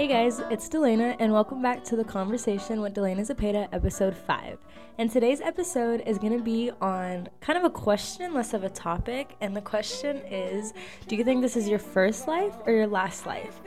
Hey 0.00 0.06
guys, 0.06 0.40
it's 0.48 0.66
Delayna, 0.66 1.14
and 1.18 1.30
welcome 1.30 1.60
back 1.60 1.84
to 1.84 1.94
the 1.94 2.04
conversation 2.04 2.80
with 2.80 2.94
Delayna 2.94 3.20
Zepeda, 3.20 3.68
episode 3.70 4.16
5. 4.16 4.56
And 4.96 5.10
today's 5.10 5.42
episode 5.42 6.02
is 6.06 6.16
going 6.16 6.32
to 6.38 6.42
be 6.42 6.70
on 6.80 7.28
kind 7.42 7.58
of 7.58 7.64
a 7.64 7.68
question, 7.68 8.32
less 8.32 8.54
of 8.54 8.64
a 8.64 8.70
topic. 8.70 9.36
And 9.42 9.54
the 9.54 9.60
question 9.60 10.16
is 10.30 10.72
Do 11.06 11.16
you 11.16 11.22
think 11.22 11.42
this 11.42 11.54
is 11.54 11.68
your 11.68 11.78
first 11.78 12.26
life 12.26 12.54
or 12.64 12.72
your 12.72 12.86
last 12.86 13.26
life? 13.26 13.60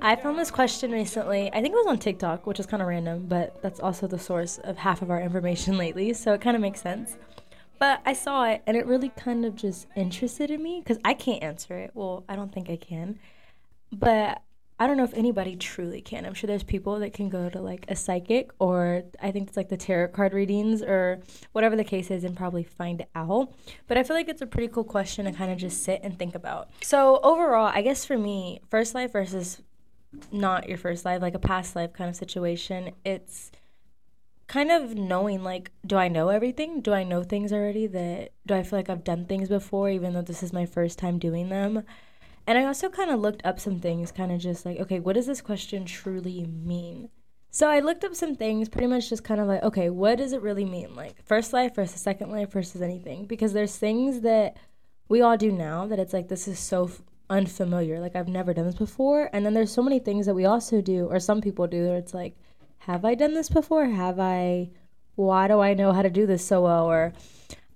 I 0.00 0.14
found 0.14 0.38
this 0.38 0.52
question 0.52 0.92
recently. 0.92 1.48
I 1.52 1.60
think 1.60 1.74
it 1.74 1.78
was 1.78 1.88
on 1.88 1.98
TikTok, 1.98 2.46
which 2.46 2.60
is 2.60 2.66
kind 2.66 2.80
of 2.80 2.86
random, 2.86 3.26
but 3.26 3.60
that's 3.60 3.80
also 3.80 4.06
the 4.06 4.16
source 4.16 4.58
of 4.58 4.78
half 4.78 5.02
of 5.02 5.10
our 5.10 5.20
information 5.20 5.76
lately, 5.84 6.12
so 6.12 6.34
it 6.34 6.40
kind 6.40 6.54
of 6.54 6.60
makes 6.60 6.82
sense. 6.82 7.16
But 7.80 8.00
I 8.06 8.12
saw 8.12 8.44
it 8.44 8.62
and 8.68 8.76
it 8.76 8.86
really 8.86 9.08
kind 9.08 9.44
of 9.44 9.56
just 9.56 9.88
interested 9.96 10.52
in 10.52 10.62
me 10.62 10.82
because 10.84 11.00
I 11.04 11.14
can't 11.14 11.42
answer 11.42 11.76
it. 11.76 11.90
Well, 11.94 12.22
I 12.28 12.36
don't 12.36 12.52
think 12.52 12.70
I 12.70 12.76
can. 12.76 13.18
But 13.90 14.40
I 14.78 14.88
don't 14.88 14.96
know 14.96 15.04
if 15.04 15.14
anybody 15.14 15.54
truly 15.54 16.00
can. 16.00 16.26
I'm 16.26 16.34
sure 16.34 16.48
there's 16.48 16.64
people 16.64 16.98
that 16.98 17.12
can 17.12 17.28
go 17.28 17.48
to 17.48 17.60
like 17.60 17.84
a 17.88 17.94
psychic 17.94 18.50
or 18.58 19.04
I 19.22 19.30
think 19.30 19.48
it's 19.48 19.56
like 19.56 19.68
the 19.68 19.76
tarot 19.76 20.08
card 20.08 20.32
readings 20.32 20.82
or 20.82 21.20
whatever 21.52 21.76
the 21.76 21.84
case 21.84 22.10
is 22.10 22.24
and 22.24 22.36
probably 22.36 22.64
find 22.64 23.06
out. 23.14 23.52
But 23.86 23.98
I 23.98 24.02
feel 24.02 24.16
like 24.16 24.28
it's 24.28 24.42
a 24.42 24.46
pretty 24.46 24.66
cool 24.68 24.82
question 24.82 25.26
to 25.26 25.32
kind 25.32 25.52
of 25.52 25.58
just 25.58 25.84
sit 25.84 26.00
and 26.02 26.18
think 26.18 26.34
about. 26.34 26.70
So, 26.82 27.20
overall, 27.22 27.70
I 27.72 27.82
guess 27.82 28.04
for 28.04 28.18
me, 28.18 28.60
first 28.68 28.94
life 28.96 29.12
versus 29.12 29.62
not 30.32 30.68
your 30.68 30.78
first 30.78 31.04
life, 31.04 31.22
like 31.22 31.34
a 31.34 31.40
past 31.40 31.76
life 31.76 31.92
kind 31.92 32.10
of 32.10 32.16
situation, 32.16 32.90
it's 33.04 33.52
kind 34.46 34.70
of 34.70 34.94
knowing 34.94 35.42
like 35.42 35.70
do 35.86 35.96
I 35.96 36.08
know 36.08 36.28
everything? 36.28 36.80
Do 36.80 36.92
I 36.92 37.04
know 37.04 37.22
things 37.22 37.52
already 37.52 37.86
that 37.88 38.32
do 38.46 38.54
I 38.54 38.62
feel 38.62 38.78
like 38.78 38.90
I've 38.90 39.04
done 39.04 39.24
things 39.24 39.48
before 39.48 39.88
even 39.88 40.12
though 40.14 40.22
this 40.22 40.42
is 40.42 40.52
my 40.52 40.66
first 40.66 40.98
time 40.98 41.18
doing 41.18 41.48
them? 41.48 41.84
And 42.46 42.58
I 42.58 42.64
also 42.64 42.88
kind 42.88 43.10
of 43.10 43.20
looked 43.20 43.44
up 43.44 43.58
some 43.58 43.80
things, 43.80 44.12
kind 44.12 44.30
of 44.30 44.38
just 44.38 44.66
like, 44.66 44.78
okay, 44.78 45.00
what 45.00 45.14
does 45.14 45.26
this 45.26 45.40
question 45.40 45.84
truly 45.84 46.44
mean? 46.46 47.08
So 47.50 47.70
I 47.70 47.80
looked 47.80 48.04
up 48.04 48.14
some 48.14 48.34
things, 48.34 48.68
pretty 48.68 48.88
much 48.88 49.08
just 49.08 49.24
kind 49.24 49.40
of 49.40 49.46
like, 49.46 49.62
okay, 49.62 49.88
what 49.88 50.18
does 50.18 50.32
it 50.32 50.42
really 50.42 50.64
mean? 50.64 50.94
Like 50.94 51.24
first 51.24 51.52
life 51.52 51.76
versus 51.76 52.00
second 52.00 52.30
life 52.30 52.50
versus 52.50 52.82
anything? 52.82 53.26
Because 53.26 53.52
there's 53.52 53.76
things 53.76 54.22
that 54.22 54.56
we 55.08 55.22
all 55.22 55.36
do 55.36 55.52
now 55.52 55.86
that 55.86 55.98
it's 55.98 56.12
like, 56.12 56.28
this 56.28 56.48
is 56.48 56.58
so 56.58 56.86
f- 56.86 57.00
unfamiliar. 57.30 58.00
Like 58.00 58.16
I've 58.16 58.28
never 58.28 58.52
done 58.52 58.66
this 58.66 58.74
before. 58.74 59.30
And 59.32 59.46
then 59.46 59.54
there's 59.54 59.72
so 59.72 59.82
many 59.82 60.00
things 60.00 60.26
that 60.26 60.34
we 60.34 60.44
also 60.44 60.80
do, 60.80 61.06
or 61.06 61.20
some 61.20 61.40
people 61.40 61.66
do, 61.66 61.84
that 61.84 61.94
it's 61.94 62.12
like, 62.12 62.36
have 62.78 63.04
I 63.04 63.14
done 63.14 63.34
this 63.34 63.48
before? 63.48 63.86
Have 63.86 64.18
I, 64.18 64.70
why 65.14 65.46
do 65.46 65.60
I 65.60 65.74
know 65.74 65.92
how 65.92 66.02
to 66.02 66.10
do 66.10 66.26
this 66.26 66.44
so 66.44 66.62
well? 66.62 66.86
Or, 66.86 67.12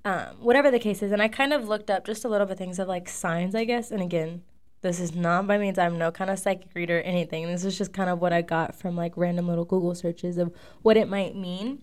um, 0.05 0.27
whatever 0.41 0.71
the 0.71 0.79
case 0.79 1.03
is. 1.03 1.13
And 1.13 1.23
I 1.23 1.29
kind 1.29 1.53
of 1.53 1.69
looked 1.69 1.89
up 1.89 2.05
just 2.05 2.25
a 2.25 2.29
little 2.29 2.47
bit 2.47 2.59
things 2.59 2.79
of 2.79 2.89
like 2.89 3.09
signs, 3.09 3.55
I 3.55 3.65
guess. 3.65 3.91
And 3.91 4.03
again, 4.03 4.43
this 4.81 5.01
is 5.01 5.15
not 5.15 5.47
by 5.47 5.59
means 5.59 5.79
I'm 5.79 5.99
no 5.99 6.13
kind 6.13 6.31
of 6.31 6.39
psychic 6.39 6.75
reader 6.75 6.99
or 6.99 7.03
anything. 7.03 7.47
This 7.47 7.65
is 7.65 7.77
just 7.77 7.93
kind 7.93 8.09
of 8.09 8.21
what 8.21 8.33
I 8.33 8.43
got 8.43 8.75
from 8.75 8.97
like 8.97 9.13
random 9.17 9.49
little 9.49 9.65
Google 9.65 9.95
searches 9.95 10.39
of 10.39 10.53
what 10.83 10.97
it 10.97 11.09
might 11.09 11.35
mean. 11.35 11.83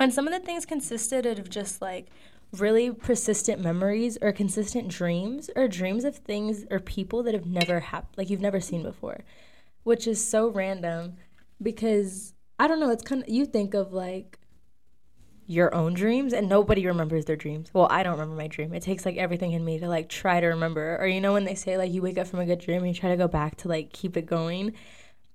And 0.00 0.12
some 0.12 0.26
of 0.26 0.32
the 0.32 0.40
things 0.40 0.66
consisted 0.66 1.26
of 1.26 1.50
just 1.50 1.82
like 1.82 2.08
really 2.52 2.90
persistent 2.90 3.60
memories 3.60 4.16
or 4.22 4.32
consistent 4.32 4.88
dreams 4.88 5.50
or 5.54 5.68
dreams 5.68 6.04
of 6.04 6.16
things 6.16 6.64
or 6.70 6.80
people 6.80 7.22
that 7.24 7.34
have 7.34 7.46
never 7.46 7.80
happened, 7.80 8.14
like 8.16 8.30
you've 8.30 8.40
never 8.40 8.60
seen 8.60 8.82
before, 8.82 9.20
which 9.82 10.06
is 10.06 10.26
so 10.26 10.48
random 10.48 11.14
because 11.60 12.32
I 12.58 12.68
don't 12.68 12.80
know, 12.80 12.90
it's 12.90 13.02
kind 13.04 13.22
of, 13.22 13.28
you 13.28 13.46
think 13.46 13.74
of 13.74 13.92
like 13.92 14.38
your 15.46 15.74
own 15.74 15.94
dreams 15.94 16.32
and 16.32 16.48
nobody 16.48 16.86
remembers 16.86 17.26
their 17.26 17.36
dreams. 17.36 17.70
Well, 17.72 17.86
I 17.90 18.02
don't 18.02 18.12
remember 18.12 18.36
my 18.36 18.46
dream. 18.46 18.72
It 18.72 18.82
takes 18.82 19.04
like 19.04 19.16
everything 19.16 19.52
in 19.52 19.64
me 19.64 19.78
to 19.78 19.88
like 19.88 20.08
try 20.08 20.40
to 20.40 20.46
remember. 20.46 20.96
Or 20.98 21.06
you 21.06 21.20
know 21.20 21.32
when 21.32 21.44
they 21.44 21.54
say 21.54 21.76
like 21.76 21.92
you 21.92 22.02
wake 22.02 22.18
up 22.18 22.26
from 22.26 22.40
a 22.40 22.46
good 22.46 22.60
dream 22.60 22.78
and 22.78 22.88
you 22.88 22.94
try 22.94 23.10
to 23.10 23.16
go 23.16 23.28
back 23.28 23.56
to 23.58 23.68
like 23.68 23.92
keep 23.92 24.16
it 24.16 24.26
going. 24.26 24.72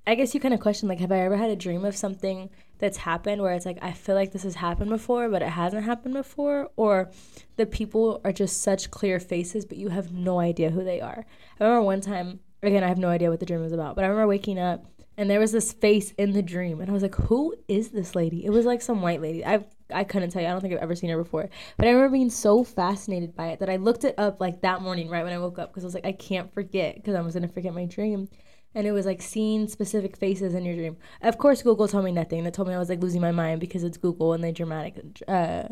I 0.08 0.16
guess 0.16 0.34
you 0.34 0.40
kind 0.40 0.54
of 0.56 0.60
question 0.60 0.90
like 0.90 1.00
have 1.00 1.12
I 1.12 1.20
ever 1.20 1.38
had 1.38 1.52
a 1.52 1.56
dream 1.56 1.86
of 1.86 1.96
something 1.96 2.50
that's 2.80 2.98
happened 2.98 3.42
where 3.42 3.54
it's 3.54 3.66
like 3.66 3.78
I 3.82 3.92
feel 3.92 4.16
like 4.16 4.32
this 4.32 4.42
has 4.44 4.56
happened 4.56 4.90
before 4.90 5.30
but 5.30 5.44
it 5.44 5.50
hasn't 5.50 5.84
happened 5.84 6.16
before 6.16 6.70
or 6.78 7.12
the 7.58 7.68
people 7.68 8.20
are 8.24 8.32
just 8.32 8.64
such 8.64 8.90
clear 8.90 9.20
faces 9.20 9.66
but 9.66 9.78
you 9.78 9.90
have 9.90 10.12
no 10.12 10.40
idea 10.40 10.72
who 10.72 10.84
they 10.84 11.00
are. 11.00 11.26
I 11.60 11.64
remember 11.64 11.84
one 11.84 12.02
time 12.02 12.40
again 12.64 12.84
I 12.84 12.88
have 12.88 12.98
no 12.98 13.10
idea 13.10 13.30
what 13.30 13.40
the 13.40 13.46
dream 13.46 13.62
was 13.62 13.74
about, 13.74 13.96
but 13.96 14.04
I 14.04 14.08
remember 14.08 14.28
waking 14.28 14.58
up 14.58 14.86
and 15.16 15.30
there 15.30 15.40
was 15.40 15.52
this 15.52 15.74
face 15.74 16.12
in 16.18 16.32
the 16.32 16.42
dream 16.42 16.82
and 16.82 16.90
I 16.90 16.94
was 16.94 17.04
like 17.04 17.16
who 17.16 17.54
is 17.68 17.90
this 17.90 18.16
lady? 18.16 18.44
It 18.44 18.50
was 18.50 18.66
like 18.66 18.82
some 18.82 19.04
white 19.04 19.22
lady. 19.22 19.46
I 19.46 19.66
I 19.92 20.04
couldn't 20.04 20.30
tell 20.30 20.42
you. 20.42 20.48
I 20.48 20.52
don't 20.52 20.62
think 20.62 20.74
I've 20.74 20.82
ever 20.82 20.96
seen 20.96 21.10
her 21.10 21.18
before. 21.18 21.50
But 21.78 21.88
I 21.88 21.92
remember 21.92 22.14
being 22.14 22.30
so 22.30 22.64
fascinated 22.64 23.36
by 23.36 23.48
it 23.48 23.60
that 23.60 23.70
I 23.70 23.78
looked 23.78 24.04
it 24.04 24.16
up 24.18 24.40
like 24.40 24.62
that 24.62 24.82
morning 24.82 25.10
right 25.10 25.24
when 25.24 25.34
I 25.34 25.40
woke 25.40 25.60
up 25.60 25.72
because 25.72 25.84
I 25.84 25.88
was 25.88 25.94
like, 25.94 26.06
I 26.06 26.12
can't 26.12 26.54
forget 26.54 26.96
because 26.96 27.16
I 27.16 27.22
was 27.22 27.34
to 27.34 27.48
forget 27.48 27.74
my 27.74 27.86
dream. 27.86 28.30
And 28.76 28.86
it 28.86 28.92
was 28.92 29.06
like 29.06 29.22
seeing 29.22 29.68
specific 29.68 30.16
faces 30.16 30.54
in 30.54 30.64
your 30.64 30.76
dream. 30.76 30.98
Of 31.22 31.38
course, 31.40 31.64
Google 31.64 31.88
told 31.88 32.06
me 32.06 32.12
nothing. 32.12 32.44
They 32.44 32.52
told 32.52 32.68
me 32.68 32.76
I 32.76 32.80
was 32.80 32.90
like 32.90 33.02
losing 33.02 33.22
my 33.22 33.32
mind 33.32 33.60
because 33.60 33.84
it's 33.84 33.98
Google 33.98 34.34
and 34.34 34.44
they 34.44 34.52
dramatic, 34.52 34.96
uh, 35.28 35.70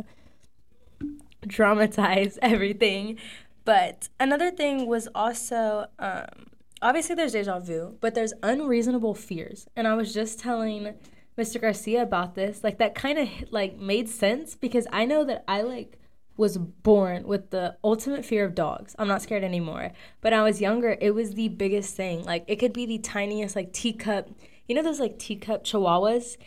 dramatize 1.46 2.40
everything. 2.42 3.20
But 3.66 4.10
another 4.20 4.50
thing 4.50 4.88
was 4.88 5.08
also, 5.14 5.88
um, 6.00 6.48
obviously, 6.82 7.16
there's 7.16 7.34
deja 7.34 7.60
vu, 7.60 7.98
but 8.02 8.16
there's 8.16 8.34
unreasonable 8.42 9.14
fears. 9.14 9.68
And 9.76 9.88
I 9.88 9.94
was 9.94 10.14
just 10.14 10.40
telling 10.40 10.96
Mr. 11.38 11.62
Garcia 11.62 12.02
about 12.02 12.36
this, 12.36 12.64
like 12.64 12.80
that 12.80 12.96
kind 12.96 13.20
of 13.20 13.30
like 13.52 13.78
made 13.78 14.10
sense 14.10 14.56
because 14.56 14.88
I 14.92 15.06
know 15.06 15.24
that 15.26 15.44
I 15.48 15.62
like 15.62 16.00
was 16.36 16.58
born 16.58 17.28
with 17.28 17.50
the 17.50 17.76
ultimate 17.84 18.24
fear 18.24 18.46
of 18.46 18.56
dogs. 18.56 18.96
I'm 18.98 19.08
not 19.08 19.22
scared 19.22 19.44
anymore. 19.44 19.92
But 20.22 20.34
I 20.34 20.44
was 20.44 20.62
younger, 20.62 20.98
it 21.02 21.12
was 21.12 21.34
the 21.34 21.50
biggest 21.50 21.96
thing. 21.96 22.24
Like 22.24 22.44
it 22.48 22.58
could 22.58 22.74
be 22.74 22.86
the 22.86 23.00
tiniest 23.00 23.56
like 23.56 23.74
teacup, 23.74 24.30
you 24.68 24.76
know 24.76 24.84
those 24.84 25.00
like 25.00 25.20
teacup 25.20 25.64
chihuahuas? 25.64 26.38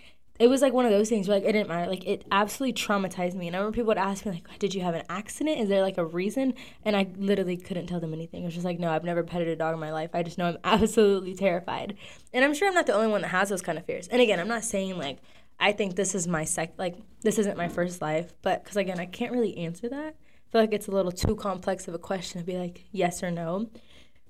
It 0.41 0.49
was 0.49 0.63
like 0.63 0.73
one 0.73 0.87
of 0.87 0.91
those 0.91 1.11
things 1.11 1.29
where 1.29 1.37
like 1.37 1.47
it 1.47 1.53
didn't 1.53 1.69
matter. 1.69 1.89
Like 1.89 2.07
it 2.07 2.25
absolutely 2.33 2.73
traumatized 2.73 3.35
me. 3.35 3.47
And 3.47 3.55
I 3.55 3.59
remember 3.59 3.75
people 3.75 3.89
would 3.89 3.99
ask 3.99 4.25
me 4.25 4.33
like, 4.33 4.59
"Did 4.59 4.75
you 4.75 4.81
have 4.81 4.95
an 4.95 5.05
accident? 5.11 5.61
Is 5.61 5.69
there 5.69 5.83
like 5.83 5.99
a 5.99 6.05
reason?" 6.05 6.55
And 6.83 6.97
I 6.97 7.09
literally 7.19 7.59
couldn't 7.59 7.89
tell 7.89 8.01
them 8.01 8.15
anything. 8.15 8.43
It 8.43 8.47
was 8.47 8.55
just 8.55 8.65
like, 8.65 8.79
"No, 8.79 8.91
I've 8.91 9.05
never 9.05 9.23
petted 9.23 9.49
a 9.49 9.55
dog 9.55 9.75
in 9.75 9.81
my 9.81 9.93
life. 9.93 10.11
I 10.15 10.23
just 10.23 10.39
know 10.39 10.47
I'm 10.47 10.59
absolutely 10.65 11.35
terrified." 11.35 11.95
And 12.33 12.43
I'm 12.43 12.55
sure 12.55 12.69
I'm 12.69 12.75
not 12.75 12.87
the 12.87 12.95
only 12.95 13.09
one 13.09 13.21
that 13.21 13.29
has 13.29 13.51
those 13.51 13.61
kind 13.61 13.77
of 13.77 13.85
fears. 13.85 14.09
And 14.09 14.23
again, 14.23 14.41
I'm 14.41 14.49
not 14.49 14.65
saying 14.65 14.97
like 14.97 15.19
I 15.61 15.73
think 15.73 15.95
this 15.95 16.15
is 16.15 16.27
my 16.27 16.45
sec 16.45 16.73
like 16.79 16.97
this 17.21 17.39
isn't 17.39 17.59
my 17.59 17.69
first 17.69 18.01
life, 18.01 18.33
but 18.41 18.65
because 18.65 18.79
again, 18.79 18.99
I 18.99 19.05
can't 19.05 19.33
really 19.33 19.59
answer 19.59 19.91
that. 19.91 20.15
I 20.17 20.51
feel 20.51 20.61
like 20.63 20.73
it's 20.73 20.89
a 20.89 20.93
little 20.93 21.13
too 21.13 21.37
complex 21.37 21.87
of 21.87 21.93
a 21.93 21.99
question 21.99 22.41
to 22.41 22.47
be 22.47 22.57
like 22.57 22.87
yes 22.93 23.23
or 23.23 23.31
no. 23.31 23.69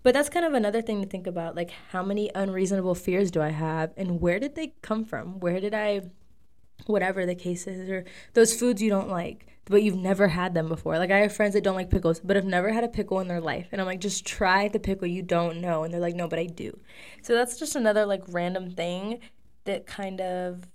But 0.02 0.14
that's 0.14 0.30
kind 0.30 0.46
of 0.46 0.54
another 0.54 0.80
thing 0.80 1.02
to 1.02 1.06
think 1.08 1.26
about. 1.26 1.54
Like, 1.54 1.70
how 1.90 2.02
many 2.02 2.30
unreasonable 2.34 2.94
fears 2.94 3.30
do 3.30 3.42
I 3.42 3.50
have, 3.50 3.92
and 3.96 4.20
where 4.20 4.38
did 4.38 4.54
they 4.54 4.74
come 4.80 5.04
from? 5.04 5.40
Where 5.40 5.60
did 5.60 5.74
I, 5.74 6.02
whatever 6.86 7.26
the 7.26 7.34
case 7.34 7.66
is, 7.66 7.88
or 7.90 8.04
those 8.32 8.58
foods 8.58 8.80
you 8.80 8.88
don't 8.88 9.10
like, 9.10 9.46
but 9.66 9.82
you've 9.82 9.96
never 9.96 10.28
had 10.28 10.54
them 10.54 10.68
before? 10.68 10.96
Like, 10.98 11.10
I 11.10 11.18
have 11.18 11.34
friends 11.34 11.52
that 11.52 11.64
don't 11.64 11.76
like 11.76 11.90
pickles, 11.90 12.18
but 12.18 12.36
have 12.36 12.46
never 12.46 12.72
had 12.72 12.82
a 12.82 12.88
pickle 12.88 13.20
in 13.20 13.28
their 13.28 13.42
life. 13.42 13.68
And 13.72 13.80
I'm 13.80 13.86
like, 13.86 14.00
just 14.00 14.24
try 14.24 14.68
the 14.68 14.80
pickle 14.80 15.06
you 15.06 15.22
don't 15.22 15.60
know. 15.60 15.84
And 15.84 15.92
they're 15.92 16.00
like, 16.00 16.16
no, 16.16 16.28
but 16.28 16.38
I 16.38 16.46
do. 16.46 16.78
So 17.22 17.34
that's 17.34 17.58
just 17.58 17.76
another, 17.76 18.06
like, 18.06 18.22
random 18.28 18.70
thing 18.70 19.20
that 19.64 19.86
kind 19.86 20.22
of 20.22 20.66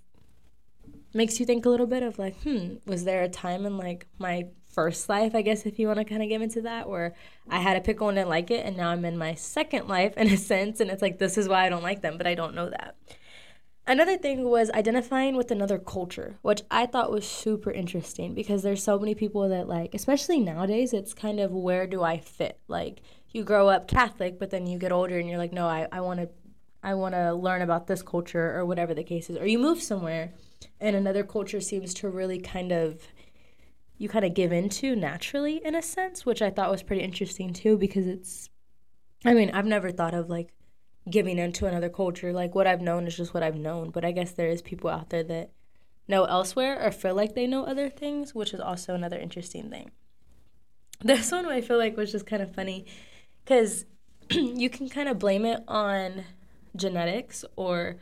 makes 1.16 1.40
you 1.40 1.48
think 1.48 1.66
a 1.66 1.70
little 1.70 1.88
bit 1.88 2.04
of, 2.04 2.20
like, 2.20 2.40
hmm, 2.44 2.76
was 2.86 3.06
there 3.06 3.24
a 3.24 3.30
time 3.30 3.66
in, 3.66 3.76
like, 3.76 4.06
my 4.20 4.50
first 4.76 5.08
life, 5.08 5.34
I 5.34 5.42
guess, 5.42 5.66
if 5.66 5.80
you 5.80 5.88
want 5.88 6.00
to 6.00 6.06
kind 6.06 6.22
of 6.22 6.30
get 6.30 6.42
into 6.42 6.62
that, 6.64 6.88
where 6.90 7.16
I 7.50 7.60
had 7.60 7.78
a 7.78 7.82
pickle 7.82 8.10
and 8.10 8.18
didn't 8.18 8.30
like 8.30 8.52
it, 8.52 8.66
and 8.66 8.76
now 8.76 8.90
I'm 8.90 9.06
in 9.06 9.18
my 9.18 9.34
second 9.34 9.88
life 9.98 10.16
in 10.18 10.28
a 10.28 10.38
sense, 10.38 10.80
and 10.80 10.92
it's 10.92 11.02
like, 11.02 11.18
this 11.18 11.38
is 11.38 11.48
why 11.48 11.66
I 11.66 11.70
don't 11.70 11.82
like 11.82 12.02
them, 12.02 12.18
but 12.18 12.28
I 12.28 12.36
don't 12.36 12.54
know 12.54 12.70
that. 12.70 12.96
Another 13.88 14.18
thing 14.18 14.44
was 14.44 14.72
identifying 14.72 15.36
with 15.36 15.52
another 15.52 15.78
culture, 15.78 16.36
which 16.42 16.64
I 16.72 16.88
thought 16.88 17.12
was 17.12 17.28
super 17.28 17.72
interesting 17.72 18.34
because 18.34 18.64
there's 18.64 18.84
so 18.84 19.00
many 19.00 19.16
people 19.16 19.48
that, 19.48 19.68
like, 19.68 19.94
especially 19.94 20.40
nowadays, 20.40 20.92
it's 20.92 21.14
kind 21.14 21.40
of 21.40 21.52
where 21.52 21.86
do 21.86 22.04
I 22.04 22.18
fit? 22.18 22.60
Like, 22.68 23.02
you 23.30 23.44
grow 23.44 23.70
up 23.70 23.88
Catholic, 23.88 24.40
but 24.40 24.50
then 24.50 24.66
you 24.66 24.80
get 24.80 24.92
older 24.92 25.20
and 25.20 25.30
you're 25.30 25.38
like, 25.38 25.54
no, 25.54 25.68
I, 25.68 25.88
I 25.92 26.02
want 26.02 26.20
to. 26.20 26.30
I 26.84 26.94
want 26.94 27.16
to 27.16 27.34
learn 27.34 27.64
about 27.64 27.88
this 27.88 28.04
culture 28.04 28.56
or 28.56 28.64
whatever 28.64 28.94
the 28.94 29.04
case 29.04 29.32
is. 29.32 29.38
Or 29.38 29.48
you 29.48 29.58
move 29.58 29.82
somewhere 29.82 30.34
and 30.80 30.96
another 30.96 31.24
culture 31.24 31.62
seems 31.62 31.96
to 31.96 32.10
really 32.10 32.40
kind 32.40 32.72
of 32.72 33.02
you 33.98 34.10
kind 34.10 34.26
of 34.26 34.34
give 34.34 34.52
into 34.52 34.96
naturally 34.96 35.62
in 35.64 35.76
a 35.76 35.82
sense, 35.82 36.26
which 36.26 36.42
I 36.42 36.50
thought 36.50 36.72
was 36.72 36.84
pretty 36.84 37.02
interesting 37.02 37.54
too 37.54 37.78
because 37.78 38.08
it's 38.08 38.50
I 39.24 39.34
mean, 39.34 39.50
I've 39.52 39.66
never 39.66 39.92
thought 39.92 40.14
of 40.14 40.30
like 40.30 40.54
giving 41.10 41.38
into 41.38 41.66
another 41.66 41.90
culture. 41.90 42.34
Like 42.34 42.54
what 42.54 42.68
I've 42.68 42.82
known 42.82 43.08
is 43.08 43.18
just 43.18 43.34
what 43.34 43.44
I've 43.44 43.56
known, 43.56 43.90
but 43.90 44.06
I 44.06 44.12
guess 44.12 44.32
there 44.32 44.50
is 44.50 44.62
people 44.62 44.90
out 44.90 45.10
there 45.10 45.24
that 45.24 45.52
know 46.08 46.26
elsewhere 46.26 46.80
or 46.86 46.92
feel 46.92 47.16
like 47.16 47.34
they 47.34 47.48
know 47.48 47.66
other 47.66 47.90
things, 47.90 48.36
which 48.36 48.54
is 48.54 48.60
also 48.60 48.94
another 48.94 49.18
interesting 49.18 49.70
thing. 49.70 49.92
This 51.02 51.32
one 51.32 51.46
I 51.46 51.62
feel 51.62 51.78
like 51.78 51.98
was 51.98 52.12
just 52.12 52.26
kind 52.26 52.42
of 52.42 52.54
funny 52.54 52.86
cuz 53.46 53.86
you 54.32 54.70
can 54.70 54.90
kind 54.90 55.10
of 55.10 55.20
blame 55.20 55.46
it 55.46 55.64
on 55.68 56.26
genetics 56.76 57.46
or 57.56 57.98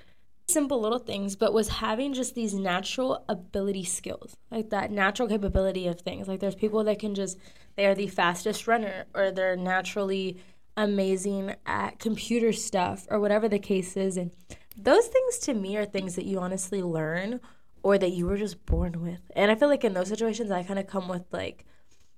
simple 0.47 0.79
little 0.79 0.99
things, 0.99 1.35
but 1.35 1.53
was 1.53 1.69
having 1.69 2.13
just 2.13 2.35
these 2.35 2.53
natural 2.53 3.23
ability 3.29 3.83
skills, 3.83 4.35
like 4.51 4.69
that 4.69 4.91
natural 4.91 5.27
capability 5.27 5.87
of 5.87 6.01
things. 6.01 6.27
Like 6.27 6.39
there's 6.39 6.55
people 6.55 6.83
that 6.83 6.99
can 6.99 7.15
just, 7.15 7.37
they 7.75 7.85
are 7.85 7.95
the 7.95 8.07
fastest 8.07 8.67
runner 8.67 9.05
or 9.13 9.31
they're 9.31 9.55
naturally 9.55 10.37
amazing 10.75 11.55
at 11.65 11.99
computer 11.99 12.51
stuff 12.51 13.07
or 13.09 13.19
whatever 13.19 13.47
the 13.47 13.59
case 13.59 13.95
is. 13.95 14.17
And 14.17 14.31
those 14.75 15.07
things 15.07 15.37
to 15.39 15.53
me 15.53 15.77
are 15.77 15.85
things 15.85 16.15
that 16.15 16.25
you 16.25 16.39
honestly 16.39 16.81
learn 16.81 17.39
or 17.81 17.97
that 17.97 18.11
you 18.11 18.25
were 18.25 18.37
just 18.37 18.65
born 18.65 19.01
with. 19.01 19.21
And 19.35 19.51
I 19.51 19.55
feel 19.55 19.69
like 19.69 19.83
in 19.83 19.93
those 19.93 20.09
situations, 20.09 20.51
I 20.51 20.63
kind 20.63 20.79
of 20.79 20.87
come 20.87 21.07
with 21.07 21.25
like, 21.31 21.65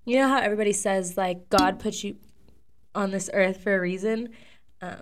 you 0.05 0.17
know 0.17 0.27
how 0.27 0.39
everybody 0.39 0.73
says 0.73 1.17
like 1.17 1.49
God 1.49 1.79
put 1.79 2.03
you 2.03 2.17
on 2.93 3.11
this 3.11 3.29
earth 3.33 3.61
for 3.61 3.75
a 3.75 3.79
reason. 3.79 4.29
Um, 4.81 5.01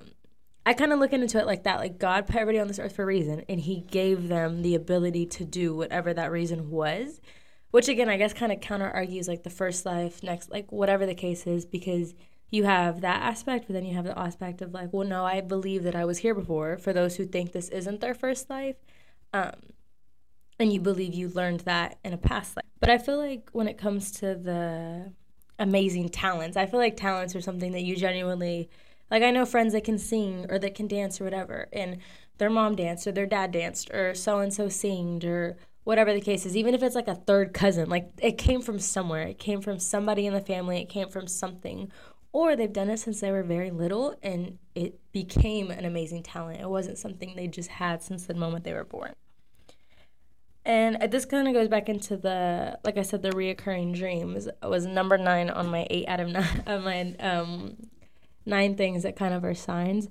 I 0.74 0.76
kind 0.76 0.92
of 0.92 0.98
look 0.98 1.14
into 1.14 1.38
it 1.38 1.46
like 1.46 1.66
that. 1.66 1.78
Like 1.78 2.00
God 2.00 2.26
put 2.26 2.36
everybody 2.36 2.58
on 2.58 2.68
this 2.68 2.80
earth 2.80 2.96
for 2.96 3.04
a 3.04 3.06
reason, 3.06 3.44
and 3.48 3.60
He 3.60 3.82
gave 3.82 4.28
them 4.28 4.64
the 4.64 4.74
ability 4.74 5.28
to 5.28 5.46
do 5.46 5.76
whatever 5.76 6.16
that 6.16 6.32
reason 6.32 6.72
was. 6.72 7.22
Which 7.70 7.88
again, 7.90 8.10
I 8.10 8.18
guess 8.18 8.34
kind 8.34 8.52
of 8.52 8.60
counter 8.60 8.90
argues 8.90 9.28
like 9.28 9.44
the 9.44 9.52
first 9.52 9.86
life, 9.86 10.24
next, 10.24 10.50
like 10.50 10.72
whatever 10.72 11.06
the 11.06 11.14
case 11.14 11.46
is, 11.46 11.64
because 11.64 12.16
you 12.50 12.64
have 12.64 13.02
that 13.02 13.22
aspect, 13.22 13.68
but 13.68 13.74
then 13.74 13.86
you 13.86 13.94
have 13.94 14.06
the 14.06 14.18
aspect 14.18 14.64
of 14.64 14.74
like, 14.74 14.92
well, 14.92 15.08
no, 15.08 15.24
I 15.24 15.42
believe 15.42 15.84
that 15.84 15.96
I 15.96 16.06
was 16.06 16.18
here 16.18 16.34
before. 16.34 16.80
For 16.80 16.92
those 16.92 17.18
who 17.18 17.26
think 17.28 17.52
this 17.52 17.70
isn't 17.70 18.02
their 18.02 18.16
first 18.16 18.50
life, 18.50 18.78
um, 19.32 19.54
and 20.58 20.74
you 20.74 20.80
believe 20.80 21.14
you 21.14 21.30
learned 21.30 21.60
that 21.62 22.00
in 22.04 22.14
a 22.14 22.18
past 22.18 22.56
life. 22.56 22.66
But 22.80 22.90
I 22.90 22.98
feel 22.98 23.20
like 23.20 23.48
when 23.52 23.68
it 23.68 23.78
comes 23.78 24.10
to 24.14 24.34
the 24.34 25.14
amazing 25.60 26.10
talents, 26.10 26.58
I 26.58 26.66
feel 26.66 26.80
like 26.80 26.98
talents 26.98 27.36
are 27.36 27.42
something 27.42 27.74
that 27.74 27.84
you 27.84 27.96
genuinely 27.96 28.72
like. 29.12 29.24
I 29.24 29.32
know 29.32 29.46
friends 29.46 29.74
that 29.74 29.84
can 29.84 29.98
sing 29.98 30.46
or 30.50 30.60
that 30.60 30.76
can 30.76 30.88
dance 30.88 31.20
or 31.20 31.24
whatever, 31.24 31.68
and 31.72 31.98
their 32.38 32.50
mom 32.50 32.76
danced 32.76 33.08
or 33.08 33.12
their 33.12 33.26
dad 33.26 33.52
danced 33.52 33.92
or 33.92 34.14
so 34.14 34.40
and 34.40 34.54
so 34.54 34.70
singed 34.70 35.24
or 35.26 35.58
whatever 35.84 36.14
the 36.14 36.22
case 36.22 36.46
is, 36.46 36.56
even 36.56 36.74
if 36.74 36.82
it's 36.82 36.96
like 36.96 37.08
a 37.08 37.16
third 37.16 37.54
cousin, 37.54 37.90
like 37.90 38.10
it 38.22 38.38
came 38.38 38.62
from 38.62 38.80
somewhere. 38.80 39.24
It 39.24 39.40
came 39.40 39.62
from 39.62 39.80
somebody 39.80 40.26
in 40.26 40.34
the 40.34 40.42
family. 40.42 40.82
It 40.82 40.90
came 40.90 41.10
from 41.10 41.28
something. 41.28 41.92
Or 42.32 42.56
they've 42.56 42.74
done 42.74 42.90
it 42.90 42.98
since 42.98 43.20
they 43.20 43.32
were 43.32 43.44
very 43.44 43.70
little 43.70 44.16
and 44.24 44.58
it 44.74 45.00
became 45.12 45.70
an 45.70 45.86
amazing 45.86 46.24
talent. 46.24 46.62
It 46.62 46.70
wasn't 46.70 46.98
something 46.98 47.36
they 47.36 47.48
just 47.48 47.70
had 47.70 48.02
since 48.02 48.26
the 48.26 48.34
moment 48.34 48.64
they 48.64 48.74
were 48.74 48.86
born. 48.86 49.14
And 50.66 51.12
this 51.12 51.26
kind 51.26 51.48
of 51.48 51.54
goes 51.54 51.68
back 51.68 51.90
into 51.90 52.16
the, 52.16 52.80
like 52.86 52.98
I 52.98 53.02
said, 53.02 53.22
the 53.22 53.32
reoccurring 53.32 53.96
dreams. 53.96 54.48
Was 54.64 54.86
number 54.86 55.18
nine 55.18 55.50
on 55.50 55.68
my 55.68 55.86
eight 55.90 56.08
out 56.08 56.22
of 56.22 56.30
nine, 56.30 56.64
of 56.66 56.84
my 56.84 57.14
um, 57.20 57.76
nine 58.46 58.76
things 58.76 59.04
that 59.04 59.16
kind 59.16 59.34
of 59.34 59.44
are 59.44 59.56
signs, 59.56 60.10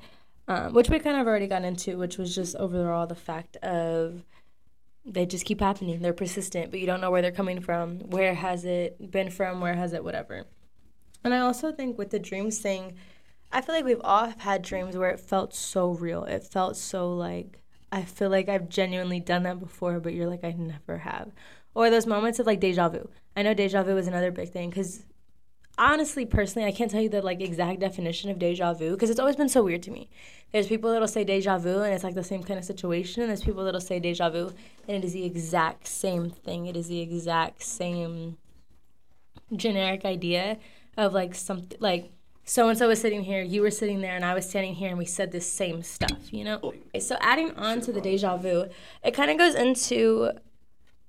um, 0.48 0.72
which 0.72 0.90
we 0.90 0.98
kind 0.98 1.20
of 1.20 1.26
already 1.26 1.46
got 1.46 1.64
into, 1.64 1.98
which 1.98 2.18
was 2.18 2.34
just 2.34 2.56
overall 2.56 3.06
the 3.06 3.14
fact 3.14 3.56
of 3.58 4.24
they 5.04 5.26
just 5.26 5.44
keep 5.44 5.60
happening. 5.60 6.00
They're 6.00 6.12
persistent, 6.12 6.70
but 6.70 6.80
you 6.80 6.86
don't 6.86 7.00
know 7.00 7.10
where 7.10 7.22
they're 7.22 7.32
coming 7.32 7.60
from. 7.60 7.98
Where 8.00 8.34
has 8.34 8.64
it 8.64 9.10
been 9.10 9.30
from? 9.30 9.60
Where 9.60 9.74
has 9.74 9.92
it, 9.92 10.04
whatever. 10.04 10.44
And 11.24 11.34
I 11.34 11.38
also 11.38 11.72
think 11.72 11.98
with 11.98 12.10
the 12.10 12.18
dreams 12.18 12.58
thing, 12.58 12.94
I 13.52 13.60
feel 13.60 13.74
like 13.74 13.84
we've 13.84 14.00
all 14.02 14.32
had 14.38 14.62
dreams 14.62 14.96
where 14.96 15.10
it 15.10 15.20
felt 15.20 15.54
so 15.54 15.90
real. 15.90 16.24
It 16.24 16.44
felt 16.44 16.76
so 16.76 17.12
like, 17.12 17.60
I 17.90 18.02
feel 18.02 18.30
like 18.30 18.48
I've 18.48 18.68
genuinely 18.68 19.20
done 19.20 19.42
that 19.42 19.60
before, 19.60 20.00
but 20.00 20.14
you're 20.14 20.28
like, 20.28 20.44
I 20.44 20.52
never 20.52 20.98
have. 20.98 21.32
Or 21.74 21.90
those 21.90 22.06
moments 22.06 22.38
of 22.38 22.46
like 22.46 22.60
deja 22.60 22.88
vu. 22.88 23.08
I 23.36 23.42
know 23.42 23.54
deja 23.54 23.82
vu 23.82 23.96
is 23.96 24.06
another 24.06 24.30
big 24.30 24.50
thing 24.50 24.70
because 24.70 25.04
honestly, 25.78 26.26
personally, 26.26 26.68
I 26.68 26.72
can't 26.72 26.90
tell 26.90 27.00
you 27.00 27.08
the 27.08 27.22
like 27.22 27.40
exact 27.40 27.80
definition 27.80 28.30
of 28.30 28.38
deja 28.38 28.74
vu 28.74 28.92
because 28.92 29.10
it's 29.10 29.20
always 29.20 29.36
been 29.36 29.48
so 29.48 29.62
weird 29.62 29.82
to 29.84 29.90
me. 29.90 30.08
There's 30.52 30.66
people 30.66 30.92
that'll 30.92 31.08
say 31.08 31.24
deja 31.24 31.58
vu 31.58 31.82
and 31.82 31.94
it's 31.94 32.04
like 32.04 32.14
the 32.14 32.24
same 32.24 32.42
kind 32.42 32.58
of 32.58 32.64
situation. 32.64 33.22
And 33.22 33.30
there's 33.30 33.42
people 33.42 33.64
that'll 33.64 33.80
say 33.80 33.98
deja 33.98 34.30
vu 34.30 34.52
and 34.88 34.96
it 34.96 35.04
is 35.04 35.12
the 35.12 35.24
exact 35.24 35.86
same 35.86 36.30
thing. 36.30 36.66
It 36.66 36.76
is 36.76 36.88
the 36.88 37.00
exact 37.00 37.62
same 37.62 38.36
generic 39.54 40.04
idea 40.04 40.58
of 40.96 41.12
like 41.12 41.34
something 41.34 41.78
like 41.80 42.10
so 42.44 42.68
and 42.68 42.76
so 42.76 42.88
was 42.88 43.00
sitting 43.00 43.22
here, 43.22 43.40
you 43.42 43.62
were 43.62 43.70
sitting 43.70 44.00
there, 44.00 44.16
and 44.16 44.24
I 44.24 44.34
was 44.34 44.48
standing 44.48 44.74
here, 44.74 44.88
and 44.88 44.98
we 44.98 45.04
said 45.04 45.30
the 45.30 45.40
same 45.40 45.82
stuff, 45.82 46.32
you 46.32 46.42
know? 46.42 46.74
So, 46.98 47.16
adding 47.20 47.52
on 47.52 47.80
to 47.82 47.92
the 47.92 48.00
deja 48.00 48.36
vu, 48.36 48.66
it 49.04 49.12
kind 49.12 49.30
of 49.30 49.38
goes 49.38 49.54
into 49.54 50.32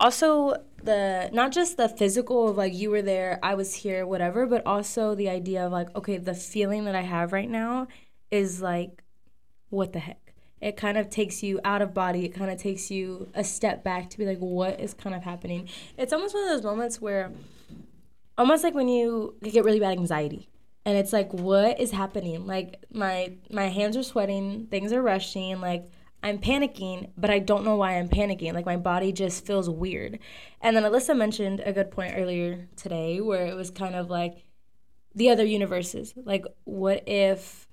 also 0.04 0.54
the 0.82 1.30
not 1.32 1.50
just 1.50 1.78
the 1.78 1.88
physical 1.88 2.48
of 2.48 2.58
like 2.58 2.74
you 2.74 2.90
were 2.90 3.00
there, 3.00 3.38
I 3.42 3.54
was 3.54 3.74
here, 3.74 4.06
whatever, 4.06 4.46
but 4.46 4.64
also 4.66 5.14
the 5.14 5.30
idea 5.30 5.64
of 5.64 5.72
like, 5.72 5.94
okay, 5.96 6.18
the 6.18 6.34
feeling 6.34 6.84
that 6.84 6.94
I 6.94 7.00
have 7.00 7.32
right 7.32 7.48
now 7.48 7.88
is 8.30 8.60
like, 8.60 9.02
what 9.70 9.94
the 9.94 10.00
heck? 10.00 10.34
It 10.60 10.76
kind 10.76 10.98
of 10.98 11.08
takes 11.08 11.42
you 11.42 11.58
out 11.64 11.80
of 11.80 11.94
body. 11.94 12.26
It 12.26 12.34
kind 12.34 12.50
of 12.50 12.58
takes 12.58 12.90
you 12.90 13.30
a 13.34 13.42
step 13.42 13.82
back 13.82 14.10
to 14.10 14.18
be 14.18 14.26
like, 14.26 14.38
what 14.38 14.78
is 14.78 14.92
kind 14.92 15.16
of 15.16 15.22
happening? 15.22 15.68
It's 15.96 16.12
almost 16.12 16.34
one 16.34 16.44
of 16.44 16.50
those 16.50 16.62
moments 16.64 17.00
where 17.00 17.32
almost 18.36 18.62
like 18.62 18.74
when 18.74 18.88
you 18.88 19.36
get 19.42 19.64
really 19.64 19.80
bad 19.80 19.96
anxiety 19.96 20.50
and 20.84 20.98
it's 20.98 21.14
like 21.14 21.32
what 21.32 21.80
is 21.80 21.92
happening 21.92 22.46
like 22.46 22.84
my 22.92 23.32
my 23.50 23.68
hands 23.68 23.96
are 23.96 24.02
sweating 24.02 24.66
things 24.70 24.92
are 24.92 25.00
rushing 25.00 25.60
like 25.60 25.88
i'm 26.24 26.38
panicking 26.38 27.10
but 27.16 27.30
i 27.30 27.38
don't 27.38 27.64
know 27.64 27.76
why 27.76 27.98
i'm 27.98 28.08
panicking. 28.08 28.52
Like 28.54 28.66
my 28.66 28.76
body 28.76 29.12
just 29.12 29.46
feels 29.46 29.70
weird. 29.70 30.18
And 30.60 30.76
then 30.76 30.82
alyssa 30.82 31.16
mentioned 31.16 31.62
a 31.64 31.72
good 31.72 31.90
point 31.90 32.14
earlier 32.16 32.68
today 32.74 33.20
where 33.20 33.46
it 33.46 33.54
was 33.54 33.70
kind 33.70 33.94
of 33.94 34.10
like 34.10 34.44
the 35.14 35.30
other 35.30 35.44
universes. 35.44 36.14
Like 36.16 36.44
what 36.64 37.04
if 37.06 37.68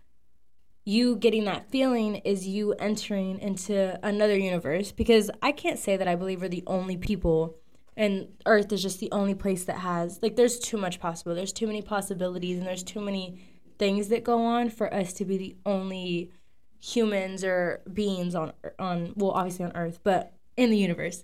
you 0.83 1.15
getting 1.15 1.45
that 1.45 1.71
feeling 1.71 2.18
is 2.18 2.48
you 2.48 2.74
entering 2.74 3.39
into 3.39 3.98
another 4.06 4.38
universe? 4.38 4.92
Because 4.92 5.31
i 5.42 5.51
can't 5.51 5.80
say 5.80 5.97
that 5.97 6.07
i 6.07 6.15
believe 6.15 6.42
we're 6.42 6.50
the 6.50 6.63
only 6.68 6.97
people 6.97 7.57
and 7.97 8.27
earth 8.45 8.71
is 8.71 8.81
just 8.81 9.00
the 9.00 9.12
only 9.12 9.36
place 9.36 9.65
that 9.65 9.77
has 9.77 10.19
like 10.21 10.36
there's 10.36 10.59
too 10.59 10.77
much 10.77 11.00
possible. 11.00 11.36
There's 11.36 11.54
too 11.54 11.68
many 11.68 11.81
possibilities 11.81 12.57
and 12.57 12.68
there's 12.68 12.83
too 12.83 13.01
many 13.01 13.39
things 13.80 14.09
that 14.09 14.24
go 14.24 14.44
on 14.44 14.69
for 14.69 14.94
us 14.94 15.13
to 15.13 15.25
be 15.25 15.38
the 15.38 15.56
only 15.65 16.31
humans 16.81 17.44
or 17.44 17.81
beings 17.94 18.36
on 18.36 18.51
on 18.80 19.13
well 19.16 19.31
obviously 19.31 19.63
on 19.63 19.72
earth 19.75 20.00
but 20.04 20.33
in 20.57 20.69
the 20.69 20.78
universe. 20.78 21.24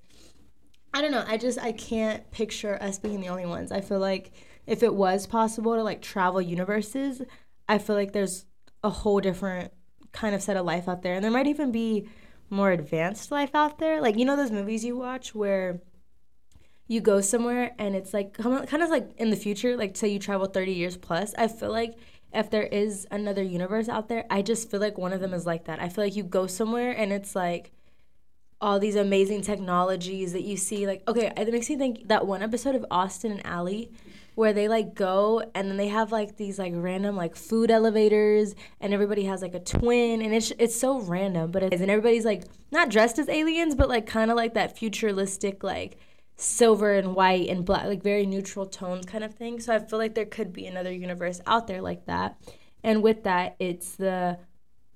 I 0.94 1.01
don't 1.01 1.12
know 1.12 1.25
i 1.27 1.38
just 1.38 1.59
i 1.59 1.71
can't 1.71 2.30
picture 2.31 2.81
us 2.81 2.98
being 3.00 3.21
the 3.21 3.30
only 3.30 3.45
ones. 3.45 3.71
I 3.71 3.81
feel 3.81 4.00
like 4.00 4.31
if 4.65 4.83
it 4.83 4.94
was 4.94 5.27
possible 5.27 5.75
to 5.75 5.83
like 5.83 6.01
travel 6.01 6.42
universes 6.42 7.21
i 7.68 7.77
feel 7.77 7.95
like 7.95 8.13
there's 8.13 8.45
a 8.83 8.89
whole 8.89 9.19
different 9.19 9.71
kind 10.12 10.33
of 10.33 10.42
set 10.42 10.57
of 10.57 10.65
life 10.65 10.88
out 10.88 11.01
there. 11.01 11.13
And 11.13 11.24
there 11.24 11.31
might 11.31 11.48
even 11.48 11.71
be 11.71 12.07
more 12.50 12.71
advanced 12.71 13.31
life 13.31 13.54
out 13.54 13.80
there. 13.80 14.01
Like 14.01 14.18
you 14.18 14.25
know 14.25 14.36
those 14.36 14.51
movies 14.51 14.83
you 14.83 14.98
watch 14.98 15.36
where 15.36 15.81
you 16.88 17.01
go 17.01 17.19
somewhere 17.19 17.75
and 17.77 17.95
it's 17.95 18.13
like 18.13 18.33
kind 18.33 18.81
of 18.81 18.89
like 18.89 19.12
in 19.18 19.30
the 19.30 19.36
future, 19.36 19.75
like 19.75 19.98
say 19.98 20.07
you 20.07 20.19
travel 20.19 20.48
30 20.48 20.71
years 20.71 20.98
plus, 20.98 21.33
I 21.38 21.48
feel 21.48 21.71
like 21.71 21.95
if 22.33 22.50
there 22.50 22.63
is 22.63 23.07
another 23.11 23.44
universe 23.44 23.90
out 23.90 24.09
there, 24.09 24.25
I 24.30 24.42
just 24.42 24.69
feel 24.69 24.80
like 24.80 24.97
one 24.97 25.13
of 25.13 25.21
them 25.21 25.33
is 25.33 25.45
like 25.45 25.66
that. 25.66 25.81
I 25.81 25.90
feel 25.90 26.04
like 26.04 26.16
you 26.16 26.23
go 26.23 26.47
somewhere 26.47 26.92
and 26.92 27.11
it's 27.11 27.35
like 27.35 27.71
all 28.59 28.80
these 28.80 28.95
amazing 28.95 29.42
technologies 29.42 30.33
that 30.33 30.44
you 30.44 30.57
see. 30.57 30.87
Like, 30.87 31.04
okay, 31.07 31.31
it 31.37 31.51
makes 31.51 31.69
me 31.69 31.78
think 31.78 32.07
that 32.07 32.28
one 32.28 32.42
episode 32.42 32.75
of 32.75 32.85
Austin 32.92 33.31
and 33.31 33.45
Ally 33.45 33.85
where 34.35 34.54
they 34.54 34.68
like 34.68 34.94
go 34.94 35.42
and 35.56 35.68
then 35.68 35.78
they 35.78 35.87
have 35.87 36.11
like 36.11 36.37
these 36.37 36.59
like 36.59 36.71
random 36.75 37.16
like 37.16 37.35
food 37.35 37.71
elevators 37.71 38.54
and 38.80 38.94
everybody 38.94 39.23
has 39.23 39.42
like 39.42 39.56
a 39.56 39.59
twin 39.59 40.21
and 40.21 40.31
it's 40.31 40.51
it's 40.59 40.80
so 40.80 40.99
random, 41.01 41.49
but 41.49 41.63
it's 41.63 41.81
and 41.81 41.90
everybody's 41.90 42.25
like 42.25 42.44
not 42.71 42.90
dressed 42.90 43.18
as 43.18 43.28
aliens, 43.30 43.73
but 43.73 43.90
like 43.90 44.06
kind 44.06 44.30
of 44.30 44.37
like 44.37 44.54
that 44.54 44.78
futuristic 44.78 45.63
like 45.63 45.97
silver 46.37 46.94
and 46.94 47.15
white 47.15 47.49
and 47.49 47.65
black, 47.65 47.85
like 47.85 48.03
very 48.03 48.25
neutral 48.25 48.65
tones 48.65 49.06
kind 49.06 49.23
of 49.23 49.33
thing. 49.33 49.59
So 49.59 49.73
I 49.73 49.79
feel 49.79 49.99
like 49.99 50.15
there 50.15 50.25
could 50.25 50.53
be 50.53 50.65
another 50.67 50.91
universe 50.91 51.41
out 51.45 51.67
there 51.67 51.81
like 51.81 52.06
that. 52.06 52.39
And 52.83 53.01
with 53.01 53.23
that, 53.23 53.56
it's 53.59 53.95
the 53.95 54.37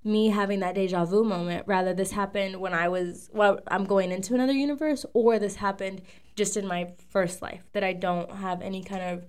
me 0.04 0.30
having 0.30 0.60
that 0.60 0.76
deja 0.76 1.04
vu 1.06 1.24
moment. 1.24 1.66
Rather, 1.68 1.94
this 1.94 2.12
happened 2.12 2.60
when 2.60 2.74
I 2.74 2.88
was, 2.88 3.30
well, 3.34 3.60
I'm 3.68 3.86
going 3.86 4.12
into 4.12 4.34
another 4.34 4.54
universe, 4.54 5.06
or 5.14 5.40
this 5.40 5.56
happened 5.56 6.02
just 6.36 6.58
in 6.58 6.66
my 6.68 6.94
first 7.10 7.42
life 7.42 7.64
that 7.74 7.84
I 7.84 7.94
don't 7.94 8.32
have 8.32 8.62
any 8.62 8.84
kind 8.84 9.04
of. 9.04 9.26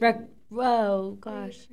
Rec- 0.00 0.28
whoa, 0.48 1.18
gosh. 1.20 1.66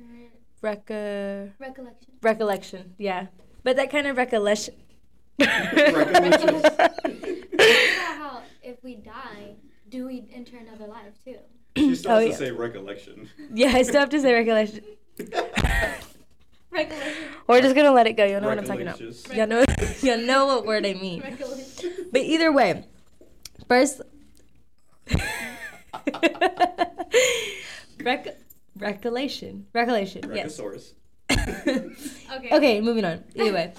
Reca- 0.62 1.52
recollection. 1.58 2.12
Recollection, 2.20 2.94
yeah. 2.98 3.28
But 3.62 3.76
that 3.76 3.90
kind 3.90 4.06
of 4.08 4.16
recollection. 4.16 4.74
recollection. 8.68 8.74
how 8.74 8.74
if 8.74 8.84
we 8.84 8.96
die, 8.96 9.56
do 9.88 10.06
we 10.06 10.28
enter 10.32 10.56
another 10.56 10.86
life 10.86 11.14
too? 11.24 11.36
She 11.76 11.94
still 11.94 12.12
oh, 12.16 12.20
has 12.20 12.26
yeah. 12.26 12.32
to 12.32 12.38
say 12.38 12.50
recollection. 12.50 13.28
Yeah, 13.52 13.72
I 13.74 13.82
still 13.82 14.00
have 14.00 14.10
to 14.10 14.20
say 14.20 14.34
recollection. 14.34 14.84
recollection. 16.70 17.24
We're 17.46 17.62
just 17.62 17.74
gonna 17.74 17.92
let 17.92 18.06
it 18.06 18.12
go. 18.16 18.24
You 18.24 18.40
know 18.40 18.48
what 18.48 18.58
I'm 18.58 18.64
talking 18.64 18.88
about. 18.88 19.00
You 19.00 19.46
know, 19.46 19.64
you 20.02 20.16
know 20.26 20.46
what 20.46 20.66
word 20.66 20.86
I 20.86 20.94
mean. 20.94 21.22
But 22.12 22.22
either 22.22 22.52
way, 22.52 22.84
first, 23.68 24.02
Rec- 28.02 28.38
recollection, 28.76 29.66
recollection. 29.74 30.30
Yes. 30.34 30.60
okay. 31.30 32.50
Okay, 32.52 32.80
moving 32.80 33.04
on. 33.04 33.24
Either 33.34 33.52
way, 33.52 33.74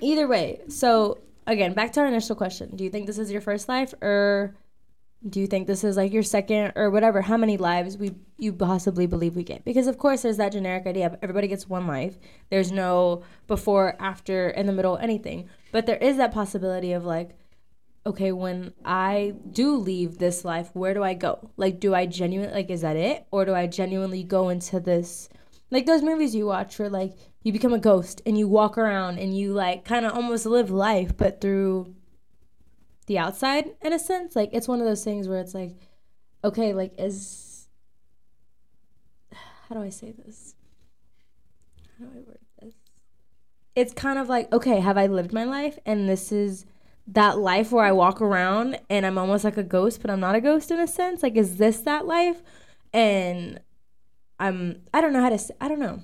either 0.00 0.26
way. 0.26 0.60
So 0.68 1.18
again, 1.46 1.74
back 1.74 1.92
to 1.92 2.00
our 2.00 2.06
initial 2.06 2.36
question. 2.36 2.76
Do 2.76 2.84
you 2.84 2.90
think 2.90 3.06
this 3.06 3.18
is 3.18 3.30
your 3.30 3.40
first 3.40 3.68
life 3.68 3.94
or 4.02 4.56
do 5.28 5.40
you 5.40 5.46
think 5.46 5.66
this 5.66 5.82
is 5.82 5.96
like 5.96 6.12
your 6.12 6.22
second 6.22 6.72
or 6.76 6.90
whatever? 6.90 7.22
How 7.22 7.36
many 7.36 7.56
lives 7.56 7.96
we 7.96 8.12
you 8.38 8.52
possibly 8.52 9.06
believe 9.06 9.34
we 9.34 9.44
get? 9.44 9.64
Because 9.64 9.86
of 9.86 9.98
course 9.98 10.22
there's 10.22 10.36
that 10.36 10.52
generic 10.52 10.86
idea 10.86 11.06
of 11.06 11.16
everybody 11.22 11.48
gets 11.48 11.68
one 11.68 11.86
life. 11.86 12.18
There's 12.50 12.70
no 12.70 13.22
before 13.46 13.96
after 13.98 14.50
in 14.50 14.66
the 14.66 14.72
middle 14.72 14.96
anything. 14.98 15.48
But 15.72 15.86
there 15.86 15.96
is 15.96 16.16
that 16.18 16.32
possibility 16.32 16.92
of 16.92 17.04
like 17.04 17.36
okay 18.04 18.30
when 18.30 18.72
i 18.84 19.34
do 19.50 19.76
leave 19.76 20.18
this 20.18 20.44
life 20.44 20.70
where 20.74 20.94
do 20.94 21.02
i 21.02 21.14
go? 21.14 21.50
Like 21.56 21.80
do 21.80 21.94
i 21.94 22.06
genuinely 22.06 22.54
like 22.54 22.70
is 22.70 22.82
that 22.82 22.96
it? 22.96 23.26
Or 23.30 23.44
do 23.44 23.54
i 23.54 23.66
genuinely 23.66 24.22
go 24.22 24.48
into 24.50 24.78
this 24.78 25.28
like 25.70 25.86
those 25.86 26.02
movies 26.02 26.34
you 26.34 26.46
watch 26.46 26.78
where 26.78 26.90
like 26.90 27.12
you 27.42 27.52
become 27.52 27.72
a 27.72 27.78
ghost 27.78 28.22
and 28.26 28.38
you 28.38 28.48
walk 28.48 28.78
around 28.78 29.18
and 29.18 29.36
you 29.36 29.52
like 29.52 29.84
kind 29.84 30.06
of 30.06 30.12
almost 30.12 30.46
live 30.46 30.70
life 30.70 31.16
but 31.16 31.40
through 31.40 31.94
the 33.06 33.18
outside 33.18 33.74
in 33.82 33.92
a 33.92 33.98
sense. 33.98 34.36
Like 34.36 34.50
it's 34.52 34.68
one 34.68 34.80
of 34.80 34.86
those 34.86 35.04
things 35.04 35.28
where 35.28 35.40
it's 35.40 35.54
like, 35.54 35.76
okay, 36.44 36.72
like 36.72 36.92
is 36.98 37.68
how 39.68 39.74
do 39.74 39.82
I 39.82 39.88
say 39.88 40.12
this? 40.12 40.54
How 41.98 42.06
do 42.06 42.12
I 42.14 42.18
word 42.18 42.38
this? 42.62 42.74
It's 43.74 43.92
kind 43.92 44.18
of 44.18 44.28
like, 44.28 44.52
okay, 44.52 44.80
have 44.80 44.96
I 44.96 45.06
lived 45.06 45.32
my 45.32 45.44
life? 45.44 45.78
And 45.84 46.08
this 46.08 46.30
is 46.30 46.64
that 47.08 47.38
life 47.38 47.72
where 47.72 47.84
I 47.84 47.92
walk 47.92 48.20
around 48.20 48.78
and 48.88 49.04
I'm 49.04 49.18
almost 49.18 49.44
like 49.44 49.56
a 49.56 49.62
ghost, 49.62 50.00
but 50.00 50.10
I'm 50.10 50.20
not 50.20 50.34
a 50.34 50.40
ghost 50.40 50.70
in 50.70 50.80
a 50.80 50.86
sense. 50.86 51.22
Like, 51.22 51.36
is 51.36 51.56
this 51.56 51.80
that 51.80 52.06
life? 52.06 52.42
And 52.92 53.60
I'm, 54.38 54.82
I 54.92 55.00
don't 55.00 55.12
know 55.12 55.20
how 55.22 55.30
to, 55.30 55.38
I 55.60 55.68
don't 55.68 55.80
know. 55.80 56.00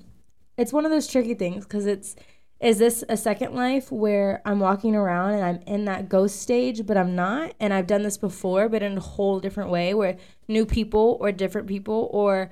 It's 0.57 0.73
one 0.73 0.85
of 0.85 0.91
those 0.91 1.07
tricky 1.07 1.33
things 1.33 1.65
because 1.65 1.85
it's, 1.85 2.15
is 2.59 2.77
this 2.79 3.03
a 3.09 3.17
second 3.17 3.53
life 3.53 3.91
where 3.91 4.41
I'm 4.45 4.59
walking 4.59 4.95
around 4.95 5.31
and 5.33 5.43
I'm 5.43 5.59
in 5.67 5.85
that 5.85 6.07
ghost 6.07 6.39
stage, 6.41 6.85
but 6.85 6.95
I'm 6.95 7.13
not? 7.15 7.53
And 7.59 7.73
I've 7.73 7.87
done 7.87 8.03
this 8.03 8.17
before, 8.17 8.69
but 8.69 8.81
in 8.81 8.97
a 8.97 9.01
whole 9.01 9.39
different 9.41 9.69
way 9.69 9.93
where 9.93 10.15
new 10.47 10.65
people 10.65 11.17
or 11.19 11.31
different 11.33 11.67
people 11.67 12.09
or 12.13 12.51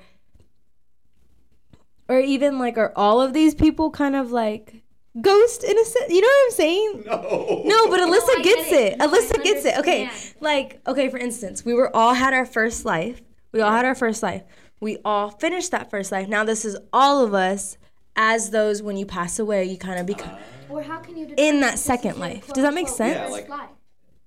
or 2.09 2.19
even 2.19 2.59
like 2.59 2.77
are 2.77 2.91
all 2.97 3.21
of 3.21 3.31
these 3.31 3.55
people 3.55 3.89
kind 3.89 4.17
of 4.17 4.31
like 4.31 4.83
ghost 5.21 5.63
in 5.63 5.77
a 5.79 5.85
sense? 5.85 6.11
You 6.11 6.19
know 6.21 6.27
what 6.27 6.45
I'm 6.45 6.51
saying? 6.51 7.03
No. 7.05 7.61
No, 7.65 7.87
but 7.87 7.99
Alyssa 8.05 8.37
No, 8.37 8.43
gets 8.43 8.69
get 8.69 8.73
it. 8.73 8.93
it. 8.93 8.97
No, 8.97 9.07
Alyssa 9.07 9.43
gets 9.43 9.65
it. 9.65 9.77
Okay. 9.77 10.09
Like, 10.41 10.81
okay, 10.87 11.07
for 11.07 11.17
instance, 11.19 11.63
we 11.63 11.73
were 11.73 11.95
all 11.95 12.13
had 12.13 12.33
our 12.33 12.45
first 12.45 12.83
life. 12.83 13.21
We 13.53 13.61
all 13.61 13.71
had 13.71 13.85
our 13.85 13.95
first 13.95 14.21
life. 14.23 14.43
We 14.81 14.97
all 15.05 15.29
finished 15.29 15.71
that 15.71 15.89
first 15.91 16.11
life. 16.11 16.27
Now 16.27 16.43
this 16.43 16.65
is 16.65 16.75
all 16.91 17.23
of 17.23 17.33
us 17.33 17.77
as 18.15 18.49
those 18.49 18.81
when 18.81 18.97
you 18.97 19.05
pass 19.05 19.39
away, 19.39 19.63
you 19.65 19.77
kind 19.77 19.99
of 19.99 20.05
become 20.05 20.35
Or 20.69 20.81
how 20.81 20.97
can 20.97 21.15
you 21.15 21.33
In 21.37 21.61
that 21.61 21.79
second 21.79 22.17
life. 22.19 22.47
Does 22.47 22.63
that 22.63 22.73
make 22.73 22.89
sense? 22.89 23.15
Yeah, 23.15 23.27
like- 23.27 23.69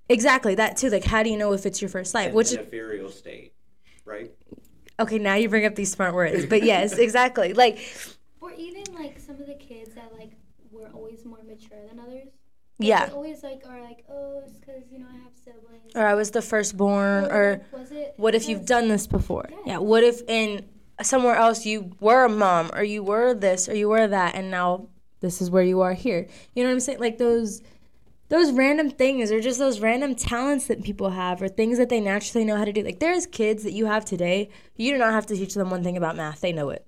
Exactly, 0.07 0.55
that 0.55 0.77
too. 0.77 0.89
Like 0.89 1.03
how 1.03 1.23
do 1.23 1.29
you 1.29 1.37
know 1.37 1.53
if 1.53 1.65
it's 1.65 1.81
your 1.81 1.89
first 1.89 2.13
life? 2.13 2.29
An, 2.29 2.33
Which 2.35 2.53
an 2.53 2.59
ethereal 2.59 3.09
state, 3.09 3.53
right? 4.05 4.31
okay, 4.97 5.19
now 5.19 5.35
you 5.35 5.49
bring 5.49 5.65
up 5.65 5.75
these 5.75 5.91
smart 5.91 6.13
words. 6.15 6.45
But 6.45 6.63
yes, 6.63 6.93
exactly. 6.97 7.53
Like 7.53 7.79
Or 8.39 8.53
even 8.53 8.83
like 8.93 9.19
some 9.19 9.39
of 9.41 9.47
the 9.47 9.55
kids 9.55 9.93
that 9.95 10.13
like 10.17 10.31
were 10.71 10.89
always 10.93 11.25
more 11.25 11.43
mature 11.43 11.79
than 11.89 11.99
others. 11.99 12.29
Yeah. 12.77 13.09
Always 13.13 13.43
like 13.43 13.63
are 13.67 13.81
like, 13.81 14.03
oh, 14.09 14.41
it's 14.45 14.59
because 14.59 14.83
you 14.91 14.99
know 14.99 15.07
I 15.09 15.17
have 15.17 15.31
siblings. 15.43 15.95
Or 15.95 16.05
I 16.05 16.13
was 16.13 16.31
the 16.31 16.41
firstborn 16.41 17.25
or 17.25 17.61
was 17.71 17.91
it? 17.91 18.13
What 18.17 18.35
if 18.35 18.49
you've 18.49 18.65
done 18.65 18.87
this 18.87 19.07
before? 19.07 19.49
Yeah. 19.65 19.77
What 19.77 20.03
if 20.03 20.21
in 20.27 20.65
somewhere 21.01 21.35
else 21.35 21.65
you 21.65 21.91
were 21.99 22.25
a 22.25 22.29
mom 22.29 22.71
or 22.73 22.83
you 22.83 23.03
were 23.03 23.33
this 23.33 23.69
or 23.69 23.75
you 23.75 23.89
were 23.89 24.07
that 24.07 24.35
and 24.35 24.49
now 24.49 24.87
this 25.21 25.41
is 25.41 25.49
where 25.49 25.63
you 25.63 25.81
are 25.81 25.93
here. 25.93 26.27
You 26.53 26.63
know 26.63 26.69
what 26.69 26.73
I'm 26.73 26.79
saying? 26.79 26.99
Like 26.99 27.17
those 27.17 27.61
those 28.27 28.51
random 28.51 28.89
things 28.89 29.31
or 29.31 29.39
just 29.39 29.59
those 29.59 29.79
random 29.79 30.15
talents 30.15 30.67
that 30.67 30.83
people 30.83 31.11
have 31.11 31.41
or 31.41 31.47
things 31.47 31.77
that 31.77 31.89
they 31.89 31.99
naturally 31.99 32.43
know 32.43 32.57
how 32.57 32.65
to 32.65 32.73
do. 32.73 32.81
Like 32.83 32.99
there's 32.99 33.25
kids 33.27 33.63
that 33.63 33.73
you 33.73 33.85
have 33.85 34.03
today, 34.03 34.49
you 34.75 34.91
do 34.91 34.97
not 34.97 35.13
have 35.13 35.25
to 35.27 35.35
teach 35.35 35.53
them 35.53 35.69
one 35.69 35.83
thing 35.83 35.95
about 35.95 36.15
math. 36.15 36.41
They 36.41 36.51
know 36.51 36.69
it. 36.69 36.85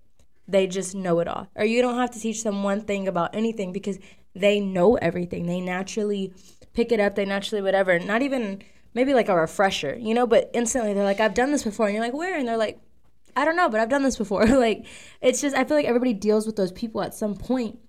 They 0.48 0.66
just 0.66 0.96
know 0.96 1.20
it 1.20 1.28
all. 1.28 1.48
Or 1.56 1.66
you 1.66 1.82
don't 1.82 1.98
have 1.98 2.12
to 2.12 2.20
teach 2.20 2.44
them 2.44 2.64
one 2.64 2.82
thing 2.82 3.08
about 3.08 3.36
anything 3.36 3.72
because 3.72 4.00
they 4.40 4.60
know 4.60 4.96
everything. 4.96 5.46
They 5.46 5.62
naturally 5.62 6.34
pick 6.74 6.92
it 6.92 7.00
up, 7.00 7.16
they 7.16 7.26
naturally 7.26 7.62
whatever. 7.62 8.00
Not 8.00 8.22
even 8.22 8.62
maybe 8.94 9.14
like 9.14 9.30
a 9.30 9.36
refresher, 9.36 9.96
you 10.00 10.14
know, 10.14 10.28
but 10.28 10.50
instantly 10.54 10.94
they're 10.94 11.04
like, 11.04 11.20
I've 11.20 11.34
done 11.34 11.52
this 11.52 11.64
before. 11.64 11.88
And 11.88 11.96
you're 11.96 12.04
like, 12.04 12.14
where? 12.14 12.38
And 12.38 12.48
they're 12.48 12.58
like, 12.58 12.80
I 13.36 13.46
don't 13.46 13.56
know, 13.56 13.70
but 13.70 13.80
I've 13.80 13.90
done 13.90 14.04
this 14.04 14.18
before. 14.18 14.46
like, 14.48 14.86
it's 15.22 15.42
just, 15.42 15.56
I 15.56 15.64
feel 15.64 15.78
like 15.78 15.86
everybody 15.86 16.14
deals 16.14 16.46
with 16.46 16.56
those 16.56 16.72
people 16.72 17.02
at 17.02 17.14
some 17.14 17.36
point. 17.36 17.80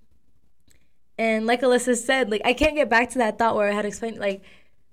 And 1.17 1.45
like 1.45 1.61
Alyssa 1.61 1.95
said, 1.97 2.29
like, 2.29 2.41
I 2.45 2.53
can't 2.53 2.75
get 2.75 2.89
back 2.89 3.09
to 3.11 3.17
that 3.17 3.37
thought 3.37 3.55
where 3.55 3.67
I 3.67 3.73
had 3.73 3.85
explained, 3.85 4.19
like, 4.19 4.41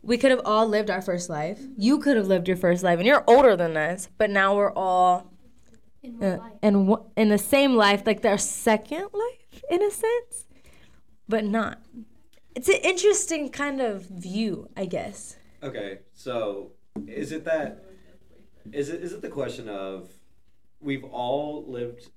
we 0.03 0.17
could 0.17 0.31
have 0.31 0.41
all 0.45 0.67
lived 0.67 0.91
our 0.91 1.03
first 1.03 1.29
life. 1.29 1.61
You 1.77 1.99
could 1.99 2.17
have 2.17 2.27
lived 2.27 2.49
your 2.49 2.57
first 2.57 2.83
life, 2.83 2.99
and 2.99 3.07
you're 3.07 3.25
older 3.27 3.57
than 3.57 3.77
us, 3.77 4.09
but 4.19 4.31
now 4.31 4.57
we're 4.57 4.73
all 4.73 5.33
in 6.03 6.23
uh, 6.23 6.39
in, 6.63 6.97
in 7.17 7.29
the 7.29 7.39
same 7.39 7.75
life, 7.75 8.05
like 8.07 8.23
their 8.23 8.39
second 8.39 9.09
life, 9.13 9.63
in 9.69 9.83
a 9.83 9.91
sense, 9.91 10.46
but 11.29 11.45
not. 11.45 11.81
It's 12.55 12.69
an 12.69 12.81
interesting 12.83 13.51
kind 13.51 13.81
of 13.81 14.07
view, 14.07 14.69
I 14.77 14.87
guess. 14.87 15.37
Okay, 15.63 15.99
so 16.15 16.73
is 17.07 17.33
it 17.33 17.45
that 17.45 17.85
is 18.73 18.89
it 18.89 19.03
is 19.03 19.13
it 19.13 19.21
the 19.21 19.29
question 19.29 19.69
of 19.69 20.09
we've 20.81 21.05
all 21.05 21.65
lived 21.69 22.09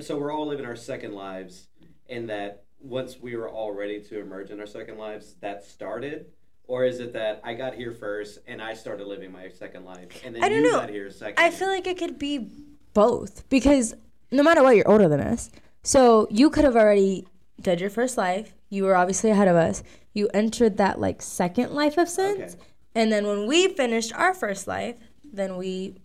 so 0.00 0.18
we're 0.18 0.32
all 0.32 0.46
living 0.46 0.66
our 0.66 0.74
second 0.74 1.14
lives 1.14 1.68
and 2.08 2.28
that 2.28 2.64
once 2.80 3.20
we 3.20 3.36
were 3.36 3.48
all 3.48 3.72
ready 3.72 4.00
to 4.00 4.20
emerge 4.20 4.50
in 4.50 4.58
our 4.58 4.66
second 4.66 4.98
lives 4.98 5.36
that 5.40 5.64
started 5.64 6.26
or 6.66 6.84
is 6.84 6.98
it 6.98 7.12
that 7.12 7.40
I 7.44 7.54
got 7.54 7.74
here 7.74 7.92
first 7.92 8.40
and 8.48 8.60
I 8.60 8.74
started 8.74 9.06
living 9.06 9.30
my 9.30 9.48
second 9.50 9.84
life 9.84 10.20
and 10.24 10.34
then 10.34 10.42
I 10.42 10.48
don't 10.48 10.64
you 10.64 10.72
know. 10.72 10.80
got 10.80 10.90
here 10.90 11.10
second 11.12 11.38
I 11.38 11.50
feel 11.50 11.68
like 11.68 11.86
it 11.86 11.96
could 11.96 12.18
be 12.18 12.50
both 12.92 13.48
because 13.48 13.94
no 14.34 14.42
matter 14.42 14.62
what, 14.62 14.76
you're 14.76 14.90
older 14.90 15.08
than 15.08 15.20
us. 15.20 15.50
So 15.82 16.26
you 16.30 16.50
could 16.50 16.64
have 16.64 16.76
already 16.76 17.26
did 17.60 17.80
your 17.80 17.90
first 17.90 18.16
life. 18.16 18.54
You 18.68 18.84
were 18.84 18.96
obviously 18.96 19.30
ahead 19.30 19.48
of 19.48 19.56
us. 19.56 19.82
You 20.12 20.28
entered 20.34 20.76
that 20.78 21.00
like 21.00 21.22
second 21.22 21.72
life 21.72 21.96
of 21.98 22.08
sense. 22.08 22.54
Okay. 22.54 22.62
And 22.94 23.10
then 23.12 23.26
when 23.26 23.46
we 23.46 23.68
finished 23.68 24.12
our 24.14 24.34
first 24.34 24.66
life, 24.66 24.96
then 25.32 25.56
we 25.56 25.96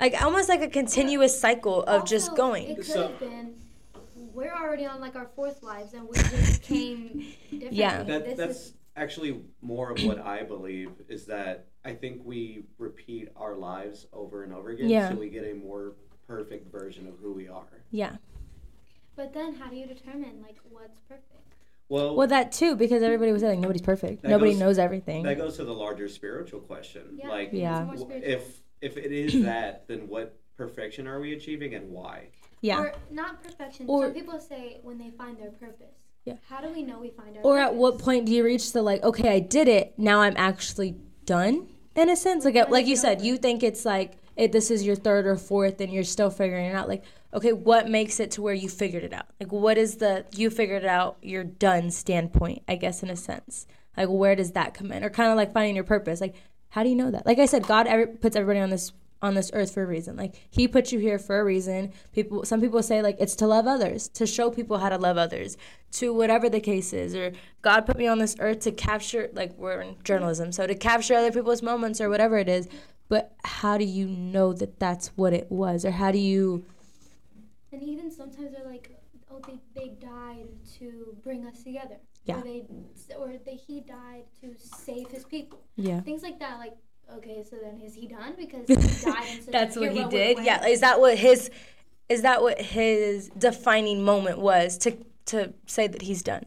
like 0.00 0.20
almost 0.22 0.48
like 0.48 0.62
a 0.62 0.68
continuous 0.68 1.38
cycle 1.38 1.82
of 1.84 2.04
just 2.04 2.34
going. 2.36 2.70
It 2.70 2.76
could 2.76 2.86
So- 2.86 3.08
have 3.08 3.20
been. 3.20 3.54
We're 4.34 4.54
already 4.54 4.86
on 4.86 4.98
like 5.00 5.14
our 5.14 5.28
fourth 5.36 5.62
lives, 5.62 5.92
and 5.92 6.08
we 6.08 6.14
just 6.16 6.62
came 6.72 7.26
differently. 7.50 7.68
Yeah. 7.78 8.02
That, 8.02 8.24
This 8.24 8.36
that's 8.38 8.56
is, 8.58 8.74
actually 8.96 9.42
more 9.60 9.90
of 9.90 10.02
what 10.04 10.20
I 10.20 10.42
believe 10.42 10.90
is 11.08 11.26
that 11.26 11.66
I 11.84 11.92
think 11.92 12.22
we 12.24 12.64
repeat 12.78 13.28
our 13.36 13.54
lives 13.56 14.06
over 14.12 14.42
and 14.42 14.54
over 14.54 14.70
again 14.70 14.88
Yeah. 14.88 15.10
so 15.10 15.16
we 15.16 15.28
get 15.28 15.44
a 15.44 15.52
more 15.54 15.92
perfect 16.26 16.72
version 16.72 17.06
of 17.08 17.14
who 17.20 17.34
we 17.34 17.46
are. 17.48 17.82
Yeah. 17.90 18.16
But 19.16 19.32
then 19.34 19.54
how 19.54 19.68
do 19.68 19.76
you 19.76 19.86
determine 19.86 20.40
like 20.42 20.56
what's 20.70 20.98
perfect? 21.08 21.28
Well, 21.88 22.16
Well, 22.16 22.26
that 22.28 22.52
too, 22.52 22.74
because 22.76 23.02
everybody 23.02 23.32
was 23.32 23.42
saying 23.42 23.60
nobody's 23.60 23.82
perfect. 23.82 24.24
Nobody 24.24 24.52
goes- 24.52 24.60
knows 24.60 24.78
everything. 24.78 25.24
that 25.24 25.36
goes 25.36 25.56
to 25.58 25.64
the 25.64 25.74
larger 25.74 26.08
spiritual 26.08 26.60
question. 26.60 27.02
Yeah. 27.18 27.28
Like, 27.28 27.50
Yeah. 27.52 27.84
w- 27.84 28.06
if 28.22 28.60
if 28.80 28.96
it 28.96 29.12
is 29.12 29.42
that, 29.44 29.86
then 29.88 30.08
what 30.08 30.36
perfection 30.56 31.06
are 31.06 31.20
we 31.20 31.34
achieving 31.34 31.74
and 31.74 31.90
why? 31.90 32.28
yeah. 32.62 32.80
Or 32.80 32.94
not 33.10 33.42
perfection. 33.42 33.86
Or- 33.88 34.06
Some 34.06 34.14
people 34.14 34.38
say 34.40 34.78
when 34.82 34.98
they 34.98 35.10
find 35.10 35.36
their 35.38 35.50
purpose. 35.50 35.94
Yeah. 36.24 36.36
How 36.48 36.60
do 36.60 36.68
we 36.68 36.82
know 36.84 37.00
we 37.00 37.10
find 37.10 37.36
our 37.36 37.42
Or 37.42 37.56
purpose? 37.56 37.72
at 37.72 37.74
what 37.74 37.98
point 37.98 38.26
do 38.26 38.32
you 38.32 38.44
reach 38.44 38.72
the 38.72 38.80
like, 38.82 39.02
okay, 39.02 39.28
I 39.28 39.40
did 39.40 39.66
it. 39.68 39.98
Now 39.98 40.20
I'm 40.20 40.34
actually 40.36 40.94
done 41.26 41.66
in 41.96 42.08
a 42.08 42.14
sense. 42.16 42.44
Like, 42.44 42.54
like 42.70 42.86
you 42.86 42.94
said, 42.96 43.20
you 43.22 43.36
think 43.36 43.62
it's 43.64 43.84
like 43.84 44.12
it, 44.36 44.52
this 44.52 44.70
is 44.70 44.84
your 44.84 44.96
third 44.96 45.26
or 45.26 45.36
fourth, 45.36 45.80
and 45.80 45.92
you're 45.92 46.04
still 46.04 46.30
figuring 46.30 46.66
it 46.66 46.74
out. 46.74 46.88
Like, 46.88 47.04
okay, 47.34 47.52
what 47.52 47.88
makes 47.88 48.20
it 48.20 48.30
to 48.32 48.42
where 48.42 48.54
you 48.54 48.68
figured 48.68 49.04
it 49.04 49.12
out? 49.12 49.26
Like, 49.40 49.52
what 49.52 49.78
is 49.78 49.96
the 49.96 50.24
you 50.34 50.50
figured 50.50 50.82
it 50.82 50.88
out, 50.88 51.18
you're 51.22 51.44
done 51.44 51.90
standpoint? 51.90 52.62
I 52.68 52.76
guess 52.76 53.02
in 53.02 53.10
a 53.10 53.16
sense, 53.16 53.66
like 53.96 54.08
where 54.08 54.36
does 54.36 54.52
that 54.52 54.74
come 54.74 54.92
in? 54.92 55.04
Or 55.04 55.10
kind 55.10 55.30
of 55.30 55.36
like 55.36 55.52
finding 55.52 55.74
your 55.74 55.84
purpose. 55.84 56.20
Like, 56.20 56.34
how 56.70 56.82
do 56.82 56.88
you 56.88 56.96
know 56.96 57.10
that? 57.10 57.26
Like 57.26 57.38
I 57.38 57.46
said, 57.46 57.66
God 57.66 57.86
every, 57.86 58.06
puts 58.06 58.36
everybody 58.36 58.60
on 58.60 58.70
this 58.70 58.92
on 59.22 59.34
this 59.34 59.50
earth 59.54 59.72
for 59.72 59.84
a 59.84 59.86
reason. 59.86 60.16
Like 60.16 60.34
he 60.50 60.66
put 60.66 60.90
you 60.90 60.98
here 60.98 61.18
for 61.18 61.38
a 61.38 61.44
reason. 61.44 61.92
People 62.12 62.44
some 62.44 62.60
people 62.60 62.82
say 62.82 63.00
like 63.00 63.16
it's 63.20 63.36
to 63.36 63.46
love 63.46 63.66
others, 63.66 64.08
to 64.08 64.26
show 64.26 64.50
people 64.50 64.78
how 64.78 64.88
to 64.88 64.98
love 64.98 65.16
others, 65.16 65.56
to 65.92 66.12
whatever 66.12 66.48
the 66.48 66.60
case 66.60 66.92
is. 66.92 67.14
Or 67.14 67.32
God 67.62 67.86
put 67.86 67.96
me 67.96 68.06
on 68.06 68.18
this 68.18 68.36
earth 68.40 68.60
to 68.60 68.72
capture 68.72 69.30
like 69.32 69.56
we're 69.56 69.80
in 69.80 69.96
journalism, 70.02 70.50
so 70.50 70.66
to 70.66 70.74
capture 70.74 71.14
other 71.14 71.30
people's 71.30 71.62
moments 71.62 72.00
or 72.00 72.10
whatever 72.10 72.38
it 72.38 72.48
is. 72.48 72.68
But 73.08 73.32
how 73.44 73.76
do 73.78 73.84
you 73.84 74.06
know 74.06 74.52
that 74.54 74.78
that's 74.78 75.08
what 75.08 75.32
it 75.32 75.50
was? 75.50 75.84
Or 75.84 75.90
how 75.90 76.12
do 76.12 76.18
you 76.18 76.64
And 77.70 77.82
even 77.82 78.10
sometimes 78.10 78.52
they're 78.52 78.64
like, 78.66 78.90
oh, 79.30 79.40
they, 79.46 79.58
they 79.74 79.88
died 80.00 80.48
to 80.78 81.16
bring 81.22 81.46
us 81.46 81.62
together. 81.62 81.96
Yeah. 82.24 82.38
Or 82.38 82.42
they 82.42 82.64
or 83.18 83.32
they, 83.44 83.54
he 83.56 83.80
died 83.80 84.24
to 84.40 84.54
save 84.56 85.08
his 85.08 85.24
people. 85.24 85.60
Yeah. 85.76 86.00
Things 86.00 86.22
like 86.22 86.38
that. 86.38 86.58
Like, 86.58 86.74
okay, 87.16 87.42
so 87.48 87.56
then 87.56 87.80
is 87.80 87.94
he 87.94 88.06
done 88.06 88.34
because 88.38 88.66
he 88.68 88.74
died? 89.10 89.24
And 89.30 89.44
so 89.44 89.50
That's 89.50 89.76
what 89.76 89.90
he 89.90 89.98
hero 89.98 90.10
did. 90.10 90.36
went? 90.36 90.46
Yeah. 90.46 90.66
Is 90.66 90.80
that 90.80 91.00
what 91.00 91.18
his 91.18 91.50
is 92.08 92.22
that 92.22 92.42
what 92.42 92.60
his 92.60 93.28
defining 93.36 94.04
moment 94.04 94.38
was 94.38 94.78
to 94.78 94.96
to 95.26 95.52
say 95.66 95.86
that 95.88 96.02
he's 96.02 96.22
done? 96.22 96.44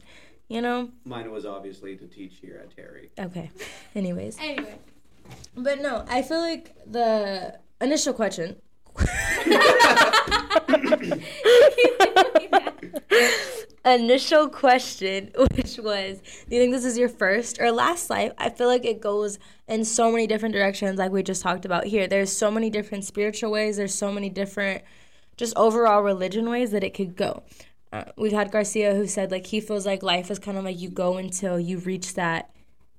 You 0.48 0.62
know? 0.62 0.92
Mine 1.06 1.32
was 1.32 1.46
obviously 1.46 1.98
to 1.98 2.08
teach 2.08 2.38
here 2.40 2.62
at 2.64 2.76
Terry. 2.76 3.10
Okay. 3.20 3.50
Anyways. 3.96 4.38
Anyway, 4.40 4.76
But 5.56 5.82
no, 5.82 6.06
I 6.08 6.22
feel 6.22 6.40
like 6.40 6.76
the 6.86 7.60
initial 7.82 8.14
question. 8.14 8.58
initial 13.86 14.50
question, 14.50 15.32
which 15.56 15.78
was, 15.78 16.20
do 16.50 16.56
you 16.56 16.62
think 16.62 16.74
this 16.74 16.86
is 16.86 16.98
your 16.98 17.10
first 17.10 17.62
or 17.62 17.72
last 17.72 18.10
life? 18.10 18.32
I 18.38 18.50
feel 18.50 18.68
like 18.68 18.86
it 18.86 19.00
goes 19.00 19.38
in 19.68 19.86
so 19.86 20.12
many 20.12 20.28
different 20.28 20.54
directions, 20.54 20.98
like 20.98 21.12
we 21.12 21.24
just 21.24 21.42
talked 21.42 21.66
about 21.66 21.86
here. 21.86 22.08
There's 22.08 22.36
so 22.36 22.50
many 22.50 22.70
different 22.70 23.06
spiritual 23.06 23.52
ways, 23.52 23.78
there's 23.78 23.94
so 23.94 24.12
many 24.12 24.30
different, 24.30 24.84
just 25.38 25.56
overall 25.56 26.02
religion 26.02 26.50
ways 26.50 26.72
that 26.72 26.84
it 26.84 26.94
could 26.94 27.16
go. 27.16 27.44
Uh, 27.94 28.06
we've 28.18 28.32
had 28.32 28.52
Garcia 28.52 28.96
who 28.96 29.08
said 29.08 29.32
like 29.32 29.46
he 29.46 29.62
feels 29.62 29.86
like 29.86 30.04
life 30.04 30.30
is 30.30 30.40
kind 30.40 30.58
of 30.58 30.64
like 30.64 30.80
you 30.80 30.90
go 30.90 31.18
until 31.18 31.60
you 31.60 31.78
reach 31.78 32.16
that 32.16 32.50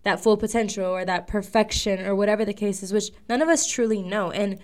that 0.06 0.22
full 0.22 0.36
potential 0.36 0.84
or 0.86 1.04
that 1.04 1.26
perfection 1.26 2.06
or 2.06 2.14
whatever 2.14 2.44
the 2.44 2.54
case 2.54 2.80
is, 2.80 2.92
which 2.92 3.10
none 3.28 3.42
of 3.42 3.48
us 3.48 3.66
truly 3.66 4.00
know. 4.00 4.30
And 4.30 4.60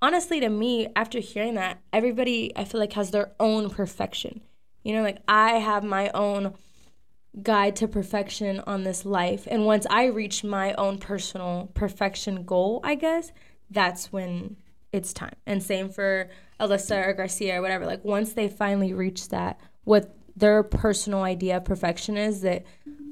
honestly, 0.00 0.40
to 0.40 0.48
me, 0.48 0.88
after 0.96 1.20
hearing 1.20 1.52
that, 1.56 1.80
everybody 1.92 2.50
I 2.56 2.64
feel 2.64 2.80
like 2.80 2.94
has 2.94 3.10
their 3.10 3.32
own 3.38 3.68
perfection. 3.68 4.40
You 4.84 4.94
know, 4.94 5.02
like 5.02 5.18
I 5.28 5.58
have 5.58 5.84
my 5.84 6.08
own 6.14 6.54
guide 7.42 7.76
to 7.76 7.88
perfection 7.88 8.60
on 8.60 8.84
this 8.84 9.04
life. 9.04 9.46
And 9.50 9.66
once 9.66 9.86
I 9.90 10.06
reach 10.06 10.42
my 10.42 10.72
own 10.76 10.96
personal 10.96 11.70
perfection 11.74 12.44
goal, 12.44 12.80
I 12.82 12.94
guess, 12.94 13.32
that's 13.70 14.10
when 14.10 14.56
it's 14.92 15.12
time. 15.12 15.36
And 15.44 15.62
same 15.62 15.90
for 15.90 16.30
Alyssa 16.58 17.06
or 17.06 17.12
Garcia 17.12 17.58
or 17.58 17.60
whatever. 17.60 17.84
Like 17.84 18.02
once 18.02 18.32
they 18.32 18.48
finally 18.48 18.94
reach 18.94 19.28
that, 19.28 19.60
what 19.84 20.16
their 20.34 20.62
personal 20.62 21.22
idea 21.22 21.58
of 21.58 21.66
perfection 21.66 22.16
is 22.16 22.40
that 22.40 22.64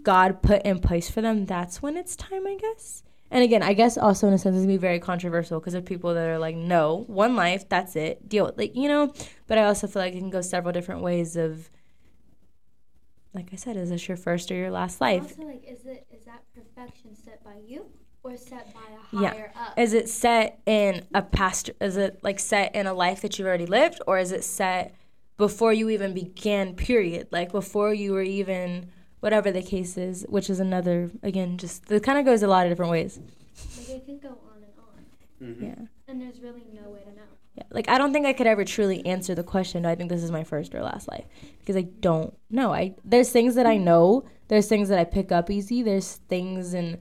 God 0.05 0.43
put 0.43 0.63
in 0.63 0.79
place 0.79 1.11
for 1.11 1.21
them, 1.21 1.47
that's 1.47 1.83
when 1.83 1.97
it's 1.97 2.15
time, 2.15 2.47
I 2.47 2.57
guess. 2.57 3.03
And 3.31 3.43
again, 3.43 3.63
I 3.63 3.73
guess 3.73 3.99
also 3.99 4.29
in 4.29 4.35
a 4.35 4.39
sense, 4.39 4.55
it's 4.55 4.65
gonna 4.65 4.75
be 4.75 4.77
very 4.77 5.01
controversial 5.01 5.59
because 5.59 5.75
of 5.75 5.85
people 5.85 6.15
that 6.15 6.29
are 6.29 6.39
like, 6.39 6.55
no, 6.55 7.05
one 7.09 7.35
life, 7.35 7.69
that's 7.69 7.97
it, 7.97 8.29
deal 8.29 8.47
with 8.47 8.57
like 8.59 8.77
you 8.77 8.89
know. 8.89 9.13
But 9.49 9.59
I 9.59 9.65
also 9.65 9.87
feel 9.89 10.03
like 10.03 10.15
it 10.15 10.19
can 10.19 10.31
go 10.31 10.41
several 10.41 10.73
different 10.73 11.01
ways 11.03 11.35
of, 11.35 11.69
like 13.33 13.49
I 13.53 13.57
said, 13.57 13.77
is 13.77 13.89
this 13.91 14.07
your 14.07 14.17
first 14.17 14.51
or 14.53 14.55
your 14.55 14.71
last 14.71 15.01
life? 15.01 15.23
Also, 15.23 15.43
like, 15.43 15.65
is 15.67 15.85
it 15.87 16.07
is 16.15 16.25
that 16.27 16.45
perfection 16.55 17.17
set 17.17 17.43
by 17.43 17.57
you 17.67 17.87
or 18.23 18.37
set 18.37 18.73
by 18.73 18.81
a 18.81 19.21
Yeah. 19.23 19.31
higher 19.31 19.53
up? 19.57 19.79
Is 19.79 19.95
it 19.95 20.09
set 20.09 20.61
in 20.67 21.05
a 21.13 21.23
past? 21.23 21.71
Is 21.81 21.97
it 21.97 22.21
like 22.23 22.39
set 22.39 22.75
in 22.77 22.87
a 22.87 22.95
life 22.95 23.23
that 23.23 23.39
you've 23.39 23.49
already 23.49 23.67
lived, 23.67 24.01
or 24.07 24.19
is 24.19 24.31
it 24.31 24.45
set 24.45 24.95
before 25.37 25.73
you 25.73 25.89
even 25.91 26.15
began? 26.15 26.75
Period. 26.75 27.29
Like 27.33 27.51
before 27.51 27.93
you 27.93 28.13
were 28.13 28.23
even 28.23 28.91
whatever 29.25 29.51
the 29.51 29.63
case 29.63 29.97
is, 29.97 30.25
which 30.29 30.49
is 30.51 30.61
another 30.61 31.11
again, 31.23 31.57
just 31.59 31.91
it 31.91 32.03
kind 32.03 32.19
of 32.19 32.25
goes 32.25 32.43
a 32.43 32.47
lot 32.55 32.67
of 32.67 32.71
different 32.71 32.93
ways. 32.93 33.19
like, 33.79 33.89
it 33.97 34.05
can 34.07 34.19
go 34.19 34.29
on 34.51 34.59
and 34.67 34.75
on, 34.87 35.55
Mhm. 35.55 35.63
Yeah. 35.69 35.85
and 36.09 36.21
there's 36.21 36.41
really 36.41 36.65
no 36.81 36.91
way 36.91 37.01
to 37.09 37.11
know. 37.19 37.29
Yeah, 37.57 37.63
like 37.71 37.89
I 37.89 37.97
don't 37.99 38.13
think 38.13 38.27
I 38.27 38.33
could 38.33 38.47
ever 38.47 38.65
truly 38.65 39.05
answer 39.07 39.35
the 39.35 39.43
question. 39.45 39.83
Do 39.85 39.89
I 39.89 39.95
think 39.95 40.11
this 40.11 40.23
is 40.23 40.31
my 40.31 40.45
first 40.45 40.75
or 40.75 40.83
last 40.83 41.09
life? 41.09 41.25
Because 41.61 41.77
I 41.77 41.87
don't 42.09 42.35
know. 42.51 42.73
I 42.75 42.95
there's 43.05 43.31
things 43.31 43.55
that 43.55 43.67
I 43.67 43.77
know. 43.79 44.25
There's 44.49 44.69
things 44.69 44.89
that 44.91 44.99
I 44.99 45.05
pick 45.05 45.33
up 45.33 45.49
easy. 45.51 45.83
There's 45.83 46.17
things 46.29 46.75
and 46.75 46.99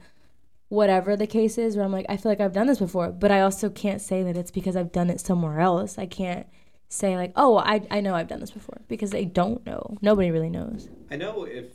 whatever 0.68 1.16
the 1.16 1.26
case 1.26 1.58
is 1.58 1.76
where 1.76 1.84
I'm 1.84 1.92
like 1.92 2.06
I 2.08 2.16
feel 2.16 2.32
like 2.32 2.40
I've 2.40 2.52
done 2.54 2.66
this 2.68 2.78
before, 2.78 3.10
but 3.12 3.30
I 3.30 3.40
also 3.42 3.68
can't 3.68 4.00
say 4.00 4.22
that 4.22 4.36
it's 4.36 4.50
because 4.50 4.76
I've 4.76 4.92
done 4.92 5.10
it 5.10 5.20
somewhere 5.20 5.60
else. 5.60 5.98
I 5.98 6.06
can't 6.06 6.46
say 6.88 7.16
like 7.16 7.32
oh 7.36 7.58
I 7.58 7.82
I 7.90 8.00
know 8.00 8.14
I've 8.14 8.28
done 8.28 8.40
this 8.40 8.50
before 8.52 8.80
because 8.88 9.12
I 9.14 9.24
don't 9.24 9.64
know. 9.66 9.98
Nobody 10.00 10.30
really 10.30 10.50
knows. 10.50 10.88
I 11.10 11.16
know 11.16 11.44
if 11.44 11.66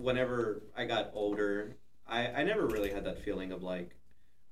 whenever 0.00 0.62
I 0.76 0.84
got 0.84 1.10
older, 1.14 1.76
I, 2.06 2.26
I 2.28 2.42
never 2.44 2.66
really 2.66 2.90
had 2.90 3.04
that 3.04 3.22
feeling 3.24 3.52
of 3.52 3.62
like 3.62 3.96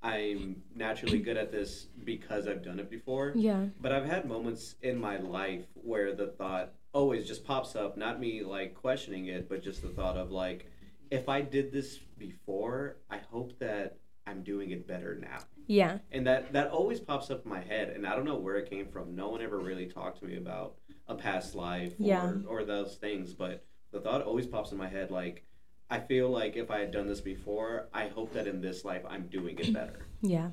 I'm 0.03 0.63
naturally 0.77 1.19
good 1.19 1.37
at 1.37 1.51
this 1.51 1.87
because 2.05 2.47
I've 2.47 2.63
done 2.63 2.79
it 2.79 2.89
before. 2.89 3.33
Yeah. 3.35 3.67
But 3.81 3.93
I've 3.93 4.05
had 4.05 4.27
moments 4.27 4.77
in 4.83 4.97
my 4.99 5.17
life 5.17 5.65
where 5.75 6.15
the 6.15 6.29
thought 6.29 6.73
always 6.93 7.27
just 7.27 7.45
pops 7.45 7.75
up, 7.75 7.97
not 7.97 8.21
me 8.21 8.43
like 8.43 8.75
questioning 8.75 9.27
it, 9.27 9.49
but 9.49 9.63
just 9.63 9.83
the 9.83 9.89
thought 9.89 10.17
of 10.17 10.31
like, 10.31 10.71
if 11.11 11.29
I 11.29 11.41
did 11.41 11.73
this 11.73 11.99
before, 12.17 12.99
I 13.11 13.19
hope 13.31 13.59
that 13.59 13.99
I'm 14.27 14.43
doing 14.45 14.71
it 14.71 14.87
better 14.87 15.17
now. 15.17 15.39
Yeah. 15.67 15.99
And 16.13 16.27
that 16.27 16.53
that 16.53 16.71
always 16.71 17.01
pops 17.01 17.31
up 17.31 17.45
in 17.45 17.51
my 17.51 17.61
head, 17.61 17.89
and 17.91 18.07
I 18.07 18.15
don't 18.15 18.25
know 18.25 18.37
where 18.37 18.57
it 18.57 18.71
came 18.71 18.87
from. 18.87 19.15
No 19.17 19.29
one 19.31 19.43
ever 19.43 19.59
really 19.59 19.87
talked 19.87 20.21
to 20.21 20.27
me 20.27 20.37
about 20.37 20.77
a 21.09 21.15
past 21.15 21.55
life 21.55 21.95
Yeah. 21.99 22.25
or, 22.25 22.43
or 22.61 22.65
those 22.65 22.97
things, 22.97 23.33
but 23.33 23.65
the 23.91 24.01
thought 24.01 24.23
always 24.23 24.47
pops 24.47 24.73
in 24.73 24.79
my 24.79 24.89
head 24.89 25.11
like, 25.11 25.45
I 25.91 26.01
feel 26.01 26.29
like 26.29 26.57
if 26.57 26.71
I 26.71 26.81
had 26.81 26.91
done 26.91 27.07
this 27.07 27.21
before, 27.21 27.89
I 27.95 28.09
hope 28.09 28.33
that 28.35 28.47
in 28.47 28.61
this 28.61 28.85
life 28.85 29.03
I'm 29.09 29.27
doing 29.29 29.59
it 29.59 29.73
better. 29.73 30.07
Yeah. 30.21 30.51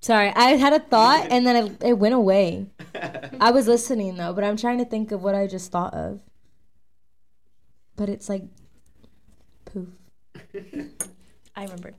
Sorry, 0.00 0.28
I 0.28 0.50
had 0.50 0.72
a 0.72 0.78
thought 0.78 1.26
and 1.30 1.44
then 1.44 1.56
it, 1.56 1.82
it 1.84 1.98
went 1.98 2.14
away. 2.14 2.68
I 3.40 3.50
was 3.50 3.66
listening 3.66 4.14
though, 4.14 4.32
but 4.32 4.44
I'm 4.44 4.56
trying 4.56 4.78
to 4.78 4.84
think 4.84 5.12
of 5.12 5.22
what 5.22 5.34
I 5.34 5.46
just 5.46 5.70
thought 5.72 5.92
of. 5.92 6.20
But 7.96 8.08
it's 8.08 8.28
like 8.28 8.44
poof. 9.66 9.88
I 11.56 11.64
remember. 11.64 11.92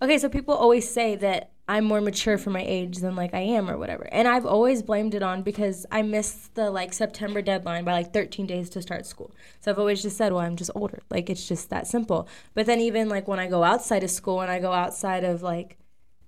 Okay, 0.00 0.18
so 0.18 0.28
people 0.28 0.54
always 0.54 0.88
say 0.88 1.16
that 1.16 1.50
I'm 1.68 1.84
more 1.84 2.00
mature 2.00 2.38
for 2.38 2.48
my 2.48 2.64
age 2.66 2.98
than 2.98 3.14
like 3.14 3.34
I 3.34 3.40
am 3.40 3.68
or 3.68 3.76
whatever. 3.76 4.08
And 4.10 4.26
I've 4.26 4.46
always 4.46 4.82
blamed 4.82 5.14
it 5.14 5.22
on 5.22 5.42
because 5.42 5.84
I 5.90 6.00
missed 6.00 6.54
the 6.54 6.70
like 6.70 6.94
September 6.94 7.42
deadline 7.42 7.84
by 7.84 7.92
like 7.92 8.12
13 8.14 8.46
days 8.46 8.70
to 8.70 8.80
start 8.80 9.04
school. 9.04 9.32
So 9.60 9.70
I've 9.70 9.78
always 9.78 10.00
just 10.00 10.16
said, 10.16 10.32
well, 10.32 10.40
I'm 10.40 10.56
just 10.56 10.70
older. 10.74 11.00
Like 11.10 11.28
it's 11.28 11.46
just 11.46 11.68
that 11.68 11.86
simple. 11.86 12.26
But 12.54 12.64
then 12.64 12.80
even 12.80 13.10
like 13.10 13.28
when 13.28 13.38
I 13.38 13.48
go 13.48 13.64
outside 13.64 14.02
of 14.02 14.10
school 14.10 14.40
and 14.40 14.50
I 14.50 14.60
go 14.60 14.72
outside 14.72 15.24
of 15.24 15.42
like 15.42 15.76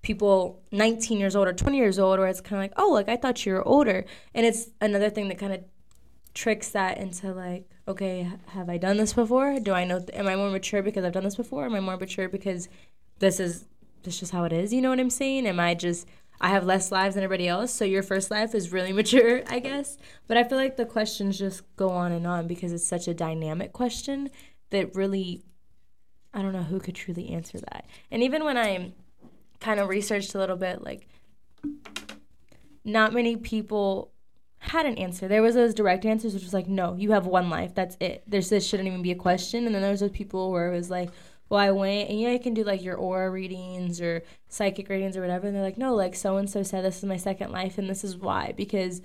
people 0.02 0.62
19 0.72 1.18
years 1.18 1.34
old 1.34 1.48
or 1.48 1.54
20 1.54 1.76
years 1.76 1.98
old 1.98 2.18
where 2.18 2.28
it's 2.28 2.40
kind 2.42 2.62
of 2.62 2.64
like, 2.64 2.72
"Oh, 2.76 2.92
like 2.92 3.08
I 3.08 3.16
thought 3.16 3.44
you 3.46 3.54
were 3.54 3.66
older." 3.66 4.04
And 4.34 4.44
it's 4.44 4.70
another 4.80 5.08
thing 5.10 5.28
that 5.28 5.38
kind 5.38 5.54
of 5.54 5.64
tricks 6.34 6.70
that 6.70 6.98
into 6.98 7.32
like, 7.32 7.68
okay, 7.88 8.30
have 8.48 8.68
I 8.68 8.78
done 8.78 8.98
this 8.98 9.12
before? 9.14 9.58
Do 9.60 9.72
I 9.72 9.84
know? 9.84 9.98
Th- 9.98 10.18
am 10.18 10.28
I 10.28 10.36
more 10.36 10.50
mature 10.50 10.82
because 10.82 11.04
I've 11.04 11.12
done 11.12 11.24
this 11.24 11.36
before? 11.36 11.64
Am 11.64 11.74
I 11.74 11.80
more 11.80 11.96
mature 11.96 12.28
because 12.28 12.68
this 13.18 13.40
is 13.40 13.66
this 14.02 14.14
is 14.14 14.20
just 14.20 14.32
how 14.32 14.44
it 14.44 14.52
is? 14.52 14.72
You 14.72 14.80
know 14.80 14.90
what 14.90 15.00
I'm 15.00 15.10
saying? 15.10 15.46
Am 15.46 15.60
I 15.60 15.74
just 15.74 16.06
I 16.40 16.48
have 16.48 16.64
less 16.64 16.90
lives 16.90 17.16
than 17.16 17.24
everybody 17.24 17.48
else, 17.48 17.72
so 17.72 17.84
your 17.84 18.02
first 18.02 18.30
life 18.30 18.54
is 18.54 18.72
really 18.72 18.92
mature, 19.00 19.42
I 19.48 19.58
guess. 19.58 19.98
But 20.26 20.36
I 20.36 20.44
feel 20.44 20.58
like 20.58 20.76
the 20.76 20.86
questions 20.86 21.38
just 21.38 21.62
go 21.76 21.90
on 21.90 22.12
and 22.12 22.26
on 22.26 22.46
because 22.46 22.72
it's 22.72 22.86
such 22.86 23.08
a 23.08 23.14
dynamic 23.14 23.72
question 23.72 24.30
that 24.70 24.94
really 24.94 25.42
I 26.32 26.42
don't 26.42 26.52
know 26.52 26.62
who 26.62 26.78
could 26.78 26.94
truly 26.94 27.30
answer 27.30 27.58
that. 27.58 27.86
And 28.10 28.22
even 28.22 28.44
when 28.44 28.56
I 28.56 28.92
kind 29.58 29.80
of 29.80 29.88
researched 29.88 30.34
a 30.34 30.38
little 30.38 30.56
bit, 30.56 30.82
like 30.82 31.08
not 32.84 33.12
many 33.12 33.36
people 33.36 34.12
had 34.58 34.86
an 34.86 34.96
answer. 34.96 35.26
There 35.26 35.42
was 35.42 35.54
those 35.54 35.74
direct 35.74 36.04
answers, 36.04 36.34
which 36.34 36.44
was 36.44 36.54
like, 36.54 36.68
no, 36.68 36.94
you 36.94 37.12
have 37.12 37.26
one 37.26 37.50
life. 37.50 37.74
That's 37.74 37.96
it. 37.98 38.22
There's 38.26 38.50
this 38.50 38.66
shouldn't 38.66 38.86
even 38.86 39.02
be 39.02 39.10
a 39.10 39.16
question. 39.16 39.66
And 39.66 39.74
then 39.74 39.82
there 39.82 39.90
was 39.90 40.00
those 40.00 40.10
people 40.10 40.52
where 40.52 40.70
it 40.72 40.76
was 40.76 40.90
like, 40.90 41.10
well, 41.50 41.60
I 41.60 41.70
went 41.72 42.08
and 42.08 42.18
yeah, 42.18 42.30
you 42.30 42.40
can 42.40 42.54
do 42.54 42.64
like 42.64 42.82
your 42.82 42.96
aura 42.96 43.30
readings 43.30 44.00
or 44.00 44.22
psychic 44.48 44.88
readings 44.88 45.16
or 45.16 45.20
whatever. 45.20 45.48
And 45.48 45.56
they're 45.56 45.62
like, 45.62 45.76
no, 45.76 45.94
like 45.94 46.14
so 46.14 46.38
and 46.38 46.48
so 46.48 46.62
said 46.62 46.84
this 46.84 46.98
is 46.98 47.04
my 47.04 47.18
second 47.18 47.52
life 47.52 47.76
and 47.76 47.90
this 47.90 48.04
is 48.04 48.16
why 48.16 48.54
because 48.56 49.02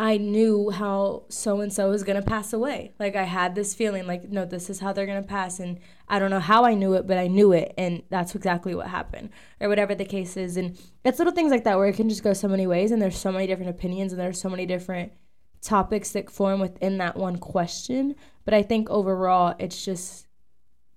I 0.00 0.16
knew 0.16 0.70
how 0.70 1.24
so 1.28 1.60
and 1.60 1.70
so 1.70 1.90
was 1.90 2.04
gonna 2.04 2.22
pass 2.22 2.54
away. 2.54 2.94
Like 2.98 3.16
I 3.16 3.24
had 3.24 3.54
this 3.54 3.74
feeling, 3.74 4.06
like 4.06 4.30
no, 4.30 4.46
this 4.46 4.70
is 4.70 4.80
how 4.80 4.94
they're 4.94 5.04
gonna 5.04 5.22
pass, 5.22 5.60
and 5.60 5.78
I 6.08 6.18
don't 6.18 6.30
know 6.30 6.40
how 6.40 6.64
I 6.64 6.72
knew 6.72 6.94
it, 6.94 7.06
but 7.06 7.18
I 7.18 7.26
knew 7.26 7.52
it, 7.52 7.74
and 7.76 8.02
that's 8.08 8.34
exactly 8.34 8.74
what 8.74 8.86
happened, 8.86 9.28
or 9.60 9.68
whatever 9.68 9.94
the 9.94 10.06
case 10.06 10.38
is. 10.38 10.56
And 10.56 10.78
it's 11.04 11.18
little 11.18 11.34
things 11.34 11.50
like 11.50 11.64
that 11.64 11.76
where 11.76 11.86
it 11.86 11.96
can 11.96 12.08
just 12.08 12.22
go 12.22 12.32
so 12.32 12.48
many 12.48 12.66
ways, 12.66 12.92
and 12.92 13.02
there's 13.02 13.18
so 13.18 13.30
many 13.30 13.46
different 13.46 13.68
opinions, 13.68 14.12
and 14.12 14.18
there's 14.18 14.40
so 14.40 14.48
many 14.48 14.64
different 14.64 15.12
topics 15.60 16.12
that 16.12 16.30
form 16.30 16.60
within 16.60 16.96
that 16.96 17.16
one 17.18 17.36
question. 17.36 18.14
But 18.46 18.54
I 18.54 18.62
think 18.62 18.88
overall, 18.88 19.54
it's 19.58 19.84
just 19.84 20.28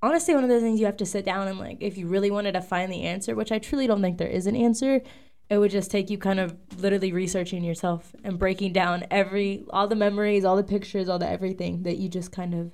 honestly 0.04 0.36
one 0.36 0.44
of 0.44 0.50
those 0.50 0.62
things 0.62 0.80
you 0.80 0.86
have 0.86 0.98
to 0.98 1.06
sit 1.06 1.26
down 1.26 1.48
and 1.48 1.58
like, 1.58 1.78
if 1.80 1.98
you 1.98 2.08
really 2.08 2.30
wanted 2.30 2.52
to 2.52 2.62
find 2.62 2.92
the 2.92 3.02
answer, 3.04 3.34
which 3.34 3.52
I 3.52 3.58
truly 3.58 3.88
don't 3.88 4.02
think 4.02 4.20
there 4.20 4.28
is 4.28 4.46
an 4.46 4.56
answer 4.56 5.02
it 5.50 5.58
would 5.58 5.72
just 5.72 5.92
take 5.92 6.10
you 6.10 6.18
kind 6.18 6.40
of 6.40 6.56
literally 6.78 7.12
researching 7.12 7.64
yourself 7.64 8.16
and 8.24 8.40
breaking 8.40 8.74
down 8.74 9.06
every 9.12 9.66
all 9.72 9.88
the 9.88 9.96
memories 9.96 10.46
all 10.46 10.56
the 10.56 10.64
pictures 10.64 11.10
all 11.10 11.20
the 11.20 11.30
everything 11.30 11.84
that 11.84 11.98
you 11.98 12.08
just 12.08 12.32
kind 12.32 12.54
of 12.54 12.72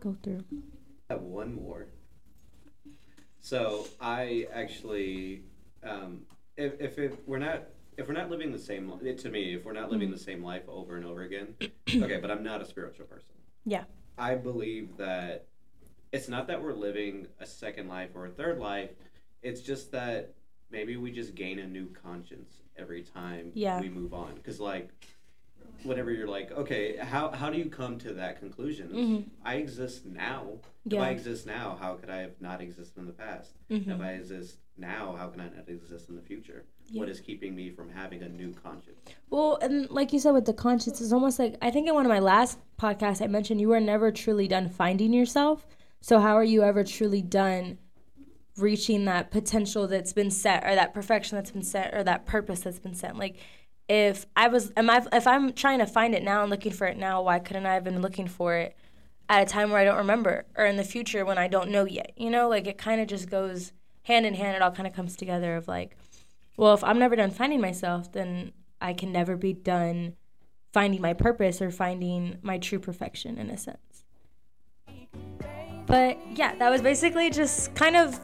go 0.00 0.16
through 0.22 0.42
I 1.10 1.14
have 1.14 1.22
one 1.22 1.54
more. 1.54 1.88
So 3.40 3.86
I 4.00 4.46
actually, 4.52 5.42
um, 5.84 6.22
if, 6.56 6.80
if 6.80 6.98
if 6.98 7.12
we're 7.26 7.38
not 7.38 7.64
if 7.98 8.08
we're 8.08 8.14
not 8.14 8.30
living 8.30 8.50
the 8.50 8.58
same 8.58 8.90
li- 9.02 9.14
to 9.14 9.28
me, 9.28 9.54
if 9.54 9.64
we're 9.64 9.74
not 9.74 9.90
living 9.90 10.10
the 10.10 10.18
same 10.18 10.42
life 10.42 10.62
over 10.68 10.96
and 10.96 11.04
over 11.04 11.22
again, 11.22 11.54
okay. 11.94 12.18
But 12.18 12.30
I'm 12.30 12.42
not 12.42 12.62
a 12.62 12.64
spiritual 12.64 13.06
person. 13.06 13.34
Yeah. 13.66 13.84
I 14.16 14.36
believe 14.36 14.96
that 14.96 15.48
it's 16.12 16.28
not 16.28 16.46
that 16.46 16.62
we're 16.62 16.74
living 16.74 17.26
a 17.40 17.46
second 17.46 17.88
life 17.88 18.10
or 18.14 18.26
a 18.26 18.30
third 18.30 18.58
life. 18.58 18.90
It's 19.42 19.60
just 19.62 19.90
that 19.92 20.34
maybe 20.70 20.96
we 20.96 21.10
just 21.10 21.34
gain 21.34 21.58
a 21.58 21.66
new 21.66 21.88
conscience 22.02 22.50
every 22.76 23.02
time 23.02 23.50
Yeah. 23.54 23.80
we 23.80 23.88
move 23.88 24.12
on. 24.14 24.34
Because 24.34 24.60
like 24.60 24.90
whenever 25.84 26.10
you're 26.12 26.28
like, 26.28 26.52
okay, 26.52 26.96
how 26.98 27.30
how 27.30 27.50
do 27.50 27.58
you 27.58 27.66
come 27.68 27.98
to 27.98 28.12
that 28.14 28.38
conclusion? 28.38 28.88
Mhm. 28.90 29.24
I 29.44 29.56
exist 29.56 30.06
now. 30.06 30.58
If 30.86 30.98
I 30.98 31.10
exist 31.10 31.46
now, 31.46 31.76
how 31.80 31.94
could 31.94 32.10
I 32.10 32.18
have 32.18 32.40
not 32.40 32.60
existed 32.60 32.98
in 32.98 33.06
the 33.06 33.12
past? 33.12 33.54
Mhm. 33.70 33.88
If 33.88 34.00
I 34.00 34.12
exist 34.12 34.58
now, 34.76 35.14
how 35.16 35.28
can 35.28 35.40
I 35.40 35.48
not 35.48 35.68
exist 35.68 36.08
in 36.08 36.16
the 36.16 36.22
future? 36.22 36.64
What 36.92 37.08
is 37.08 37.20
keeping 37.20 37.54
me 37.54 37.70
from 37.70 37.88
having 37.90 38.22
a 38.22 38.28
new 38.28 38.52
conscience? 38.52 38.98
Well, 39.30 39.56
and 39.62 39.88
like 39.90 40.12
you 40.12 40.18
said 40.18 40.32
with 40.32 40.44
the 40.44 40.52
conscience, 40.52 41.00
it's 41.00 41.12
almost 41.12 41.38
like 41.38 41.56
I 41.62 41.70
think 41.70 41.88
in 41.88 41.94
one 41.94 42.04
of 42.04 42.10
my 42.10 42.18
last 42.18 42.58
podcasts 42.78 43.22
I 43.22 43.28
mentioned 43.28 43.60
you 43.60 43.68
were 43.68 43.80
never 43.80 44.12
truly 44.12 44.46
done 44.46 44.68
finding 44.68 45.12
yourself. 45.12 45.66
So 46.02 46.18
how 46.18 46.36
are 46.36 46.44
you 46.44 46.64
ever 46.64 46.82
truly 46.82 47.22
done 47.22 47.78
reaching 48.56 49.04
that 49.04 49.30
potential 49.30 49.86
that's 49.86 50.12
been 50.12 50.32
set 50.32 50.64
or 50.66 50.74
that 50.74 50.92
perfection 50.92 51.36
that's 51.36 51.52
been 51.52 51.62
set 51.62 51.94
or 51.94 52.02
that 52.02 52.26
purpose 52.26 52.60
that's 52.60 52.80
been 52.80 52.96
set? 52.96 53.16
Like 53.16 53.36
if 53.88 54.26
I 54.34 54.48
was 54.48 54.72
am 54.76 54.90
I 54.90 55.06
if 55.12 55.28
I'm 55.28 55.52
trying 55.52 55.78
to 55.78 55.86
find 55.86 56.12
it 56.12 56.24
now 56.24 56.42
and 56.42 56.50
looking 56.50 56.72
for 56.72 56.88
it 56.88 56.96
now, 56.96 57.22
why 57.22 57.38
couldn't 57.38 57.66
I 57.66 57.74
have 57.74 57.84
been 57.84 58.02
looking 58.02 58.26
for 58.26 58.56
it 58.56 58.76
at 59.28 59.42
a 59.42 59.46
time 59.46 59.70
where 59.70 59.78
I 59.78 59.84
don't 59.84 59.96
remember 59.96 60.44
or 60.56 60.66
in 60.66 60.76
the 60.76 60.82
future 60.82 61.24
when 61.24 61.38
I 61.38 61.46
don't 61.46 61.70
know 61.70 61.84
yet? 61.84 62.12
You 62.16 62.30
know, 62.30 62.48
like 62.48 62.66
it 62.66 62.78
kind 62.78 63.00
of 63.00 63.06
just 63.06 63.30
goes 63.30 63.72
hand 64.02 64.26
in 64.26 64.34
hand. 64.34 64.56
It 64.56 64.62
all 64.62 64.72
kind 64.72 64.88
of 64.88 64.94
comes 64.94 65.16
together 65.16 65.54
of 65.54 65.68
like 65.68 65.96
well, 66.56 66.74
if 66.74 66.82
I'm 66.82 66.98
never 66.98 67.14
done 67.14 67.30
finding 67.30 67.60
myself, 67.60 68.10
then 68.10 68.52
I 68.80 68.92
can 68.92 69.12
never 69.12 69.36
be 69.36 69.52
done 69.52 70.16
finding 70.72 71.00
my 71.00 71.12
purpose 71.12 71.62
or 71.62 71.70
finding 71.70 72.38
my 72.42 72.58
true 72.58 72.80
perfection 72.80 73.38
in 73.38 73.50
a 73.50 73.56
sense. 73.56 73.91
But 75.92 76.18
yeah, 76.34 76.54
that 76.54 76.70
was 76.70 76.80
basically 76.80 77.28
just 77.28 77.74
kind 77.74 77.96
of 77.96 78.18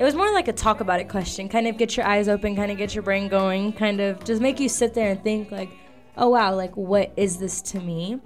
it 0.00 0.02
was 0.02 0.16
more 0.16 0.32
like 0.32 0.48
a 0.48 0.52
talk 0.52 0.80
about 0.80 0.98
it 0.98 1.08
question, 1.08 1.48
kind 1.48 1.68
of 1.68 1.78
get 1.78 1.96
your 1.96 2.04
eyes 2.04 2.26
open, 2.26 2.56
kind 2.56 2.72
of 2.72 2.76
get 2.76 2.92
your 2.92 3.02
brain 3.02 3.28
going, 3.28 3.72
kind 3.72 4.00
of 4.00 4.24
just 4.24 4.42
make 4.42 4.58
you 4.58 4.68
sit 4.68 4.92
there 4.92 5.12
and 5.12 5.22
think 5.22 5.52
like, 5.52 5.70
"Oh 6.16 6.30
wow, 6.30 6.56
like 6.56 6.76
what 6.76 7.12
is 7.16 7.36
this 7.36 7.62
to 7.62 7.78
me?" 7.78 8.20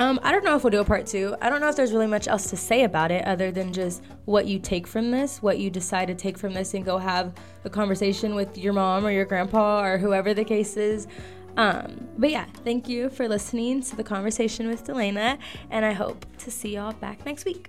Um, 0.00 0.18
I 0.24 0.32
don't 0.32 0.44
know 0.44 0.56
if 0.56 0.64
we'll 0.64 0.72
do 0.72 0.80
a 0.80 0.84
part 0.84 1.06
two. 1.06 1.36
I 1.40 1.48
don't 1.48 1.60
know 1.60 1.68
if 1.68 1.76
there's 1.76 1.92
really 1.92 2.08
much 2.08 2.26
else 2.26 2.50
to 2.50 2.56
say 2.56 2.82
about 2.82 3.12
it 3.12 3.24
other 3.24 3.52
than 3.52 3.72
just 3.72 4.02
what 4.24 4.46
you 4.46 4.58
take 4.58 4.88
from 4.88 5.12
this, 5.12 5.40
what 5.40 5.60
you 5.60 5.70
decide 5.70 6.08
to 6.08 6.14
take 6.16 6.38
from 6.38 6.54
this, 6.54 6.74
and 6.74 6.84
go 6.84 6.98
have 6.98 7.34
a 7.64 7.70
conversation 7.70 8.34
with 8.34 8.58
your 8.58 8.72
mom 8.72 9.06
or 9.06 9.12
your 9.12 9.26
grandpa 9.26 9.80
or 9.84 9.96
whoever 9.96 10.34
the 10.34 10.44
case 10.44 10.76
is. 10.76 11.06
Um, 11.60 12.08
but 12.16 12.30
yeah, 12.30 12.46
thank 12.64 12.88
you 12.88 13.10
for 13.10 13.28
listening 13.28 13.82
to 13.82 13.94
the 13.94 14.02
conversation 14.02 14.66
with 14.66 14.86
Delayna, 14.86 15.36
and 15.70 15.84
I 15.84 15.92
hope 15.92 16.24
to 16.38 16.50
see 16.50 16.76
y'all 16.76 16.94
back 16.94 17.26
next 17.26 17.44
week. 17.44 17.68